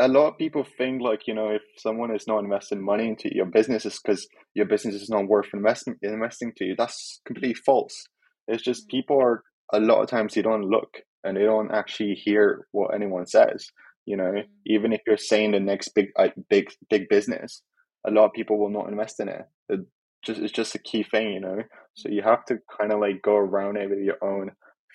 a 0.00 0.08
lot 0.08 0.28
of 0.28 0.38
people 0.38 0.64
think 0.78 1.02
like 1.02 1.26
you 1.26 1.34
know 1.34 1.48
if 1.48 1.62
someone 1.76 2.14
is 2.14 2.26
not 2.26 2.44
investing 2.44 2.84
money 2.84 3.08
into 3.08 3.34
your 3.34 3.46
business 3.46 3.86
is 3.86 3.98
because 4.02 4.26
your 4.54 4.66
business 4.66 4.94
is 4.94 5.08
not 5.08 5.28
worth 5.28 5.48
investing 5.54 5.96
investing 6.02 6.52
to 6.56 6.64
you. 6.64 6.74
That's 6.76 7.20
completely 7.26 7.54
false. 7.54 8.04
It's 8.48 8.62
just 8.62 8.86
mm. 8.86 8.90
people 8.90 9.20
are 9.20 9.42
a 9.72 9.80
lot 9.80 10.02
of 10.02 10.08
times 10.08 10.34
they 10.34 10.42
don't 10.42 10.64
look 10.64 10.98
and 11.24 11.36
they 11.36 11.44
don't 11.44 11.72
actually 11.72 12.14
hear 12.14 12.66
what 12.72 12.94
anyone 12.94 13.26
says. 13.26 13.66
You 14.06 14.16
know, 14.16 14.24
mm-hmm. 14.24 14.50
even 14.66 14.92
if 14.92 15.00
you're 15.06 15.16
saying 15.16 15.52
the 15.52 15.60
next 15.60 15.90
big, 15.94 16.08
big, 16.48 16.68
big 16.88 17.08
business, 17.08 17.62
a 18.06 18.10
lot 18.10 18.26
of 18.26 18.32
people 18.32 18.58
will 18.58 18.70
not 18.70 18.88
invest 18.88 19.20
in 19.20 19.28
it. 19.28 19.42
it 19.68 19.80
just 20.24 20.40
it's 20.40 20.52
just 20.52 20.74
a 20.74 20.78
key 20.78 21.02
thing, 21.02 21.32
you 21.32 21.40
know. 21.40 21.58
So 21.94 22.08
you 22.08 22.22
have 22.22 22.44
to 22.46 22.58
kind 22.78 22.92
of 22.92 23.00
like 23.00 23.22
go 23.22 23.36
around 23.36 23.76
it 23.76 23.88
with 23.88 24.00
your 24.00 24.22
own 24.22 24.50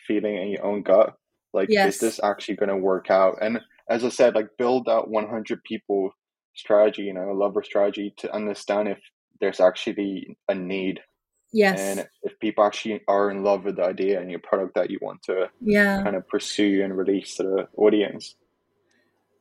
feeling 0.08 0.36
in 0.36 0.50
your 0.50 0.66
own 0.66 0.82
gut. 0.82 1.14
Like, 1.54 1.70
yes. 1.70 1.96
is 1.96 2.00
this 2.00 2.20
actually 2.24 2.56
going 2.56 2.70
to 2.70 2.78
work 2.78 3.10
out? 3.10 3.38
And 3.42 3.62
as 3.90 4.04
I 4.04 4.10
said, 4.10 4.36
like 4.36 4.50
build 4.58 4.86
that 4.86 5.08
100 5.08 5.64
people 5.64 6.12
strategy, 6.56 7.04
you 7.04 7.14
know, 7.14 7.32
a 7.32 7.34
lover 7.34 7.64
strategy 7.64 8.14
to 8.18 8.34
understand 8.34 8.88
if 8.90 9.00
there's 9.40 9.60
actually 9.60 10.38
a 10.50 10.56
need 10.56 11.02
Yes. 11.56 11.80
And 11.80 12.06
if 12.24 12.38
people 12.40 12.66
actually 12.66 13.00
are 13.08 13.32
in 13.32 13.42
love 13.42 13.64
with 13.64 13.78
the 13.78 13.86
idea 13.86 14.20
and 14.20 14.30
your 14.30 14.42
product 14.42 14.76
that 14.76 14.92
you 14.92 15.00
want 15.02 15.24
to 15.24 15.50
yeah. 15.62 16.04
kind 16.04 16.18
of 16.18 16.28
pursue 16.28 16.84
and 16.84 16.98
release 16.98 17.36
to 17.36 17.44
the 17.44 17.68
audience. 17.78 18.36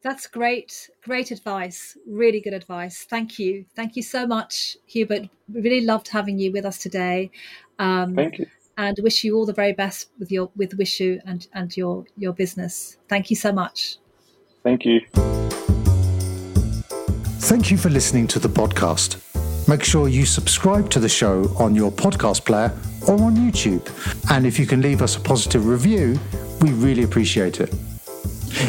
That's 0.00 0.28
great, 0.28 0.90
great 1.02 1.32
advice. 1.32 1.98
Really 2.06 2.40
good 2.40 2.52
advice. 2.52 3.04
Thank 3.10 3.40
you. 3.40 3.64
Thank 3.74 3.96
you 3.96 4.02
so 4.02 4.28
much, 4.28 4.76
Hubert. 4.86 5.28
Really 5.48 5.80
loved 5.80 6.06
having 6.06 6.38
you 6.38 6.52
with 6.52 6.64
us 6.64 6.78
today. 6.78 7.32
Um, 7.80 8.14
Thank 8.14 8.38
you. 8.38 8.46
And 8.76 8.98
wish 9.02 9.24
you 9.24 9.36
all 9.36 9.46
the 9.46 9.52
very 9.52 9.72
best 9.72 10.10
with 10.18 10.30
your 10.32 10.50
with 10.56 10.76
Wishu 10.78 11.20
and, 11.24 11.46
and 11.52 11.76
your 11.76 12.04
your 12.16 12.32
business. 12.32 12.96
Thank 13.08 13.30
you 13.30 13.36
so 13.36 13.52
much. 13.52 13.98
Thank 14.62 14.84
you. 14.84 15.00
Thank 17.44 17.70
you 17.70 17.76
for 17.76 17.90
listening 17.90 18.26
to 18.28 18.38
the 18.38 18.48
podcast. 18.48 19.20
Make 19.68 19.84
sure 19.84 20.08
you 20.08 20.26
subscribe 20.26 20.90
to 20.90 21.00
the 21.00 21.08
show 21.08 21.44
on 21.58 21.74
your 21.74 21.90
podcast 21.90 22.44
player 22.44 22.72
or 23.06 23.20
on 23.22 23.36
YouTube. 23.36 23.86
And 24.30 24.46
if 24.46 24.58
you 24.58 24.66
can 24.66 24.80
leave 24.80 25.02
us 25.02 25.16
a 25.16 25.20
positive 25.20 25.66
review, 25.66 26.18
we 26.60 26.72
really 26.72 27.02
appreciate 27.02 27.60
it. 27.60 27.74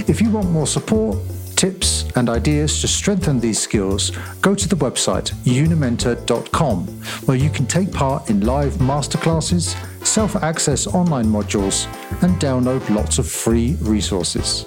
If 0.07 0.21
you 0.21 0.29
want 0.29 0.49
more 0.49 0.67
support, 0.67 1.17
tips, 1.55 2.05
and 2.15 2.29
ideas 2.29 2.81
to 2.81 2.87
strengthen 2.87 3.39
these 3.39 3.59
skills, 3.59 4.11
go 4.41 4.55
to 4.55 4.67
the 4.67 4.75
website 4.75 5.33
unimentor.com, 5.43 6.87
where 7.25 7.37
you 7.37 7.49
can 7.49 7.65
take 7.65 7.91
part 7.91 8.29
in 8.29 8.41
live 8.41 8.73
masterclasses, 8.73 9.75
self 10.05 10.35
access 10.37 10.87
online 10.87 11.25
modules, 11.25 11.87
and 12.23 12.39
download 12.39 12.87
lots 12.89 13.17
of 13.17 13.27
free 13.27 13.75
resources. 13.81 14.65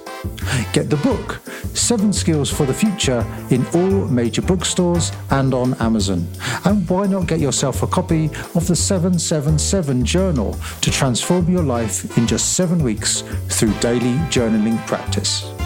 Get 0.73 0.89
the 0.89 0.97
book, 0.97 1.41
Seven 1.73 2.11
Skills 2.11 2.51
for 2.51 2.65
the 2.65 2.73
Future, 2.73 3.25
in 3.49 3.65
all 3.67 4.07
major 4.07 4.41
bookstores 4.41 5.11
and 5.31 5.53
on 5.53 5.73
Amazon. 5.75 6.27
And 6.65 6.87
why 6.89 7.07
not 7.07 7.27
get 7.27 7.39
yourself 7.39 7.83
a 7.83 7.87
copy 7.87 8.25
of 8.55 8.67
the 8.67 8.75
777 8.75 10.05
Journal 10.05 10.57
to 10.81 10.91
transform 10.91 11.49
your 11.49 11.63
life 11.63 12.17
in 12.17 12.27
just 12.27 12.55
seven 12.55 12.83
weeks 12.83 13.23
through 13.47 13.73
daily 13.79 14.15
journaling 14.29 14.85
practice? 14.87 15.58